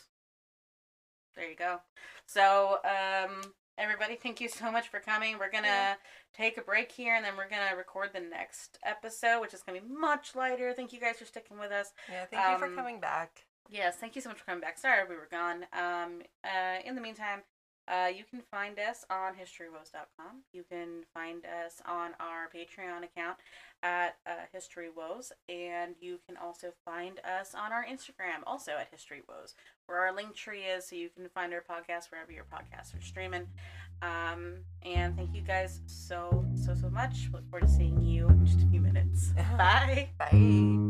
[1.36, 1.80] there you go.
[2.26, 5.96] So um everybody thank you so much for coming we're gonna Yeah.
[6.36, 9.82] take a break here and then we're gonna record the next episode which is gonna
[9.82, 12.76] be much lighter thank you guys for sticking with us yeah, thank you for um,
[12.76, 13.46] coming back.
[13.70, 14.78] Yes, thank you so much for coming back.
[14.78, 15.66] Sorry we were gone.
[15.74, 17.42] Um, uh, in the meantime,
[17.88, 20.44] uh, you can find us on historywoes.com.
[20.52, 23.38] You can find us on our Patreon account
[23.84, 28.88] at uh, History Woes, and you can also find us on our Instagram, also at
[28.90, 29.54] History Woes,
[29.86, 33.02] where our link tree is, so you can find our podcast wherever your podcasts are
[33.02, 33.46] streaming.
[34.02, 37.30] Um, and thank you guys so so so much.
[37.32, 39.34] Look forward to seeing you in just a few minutes.
[39.58, 40.10] Bye.
[40.18, 40.83] Bye.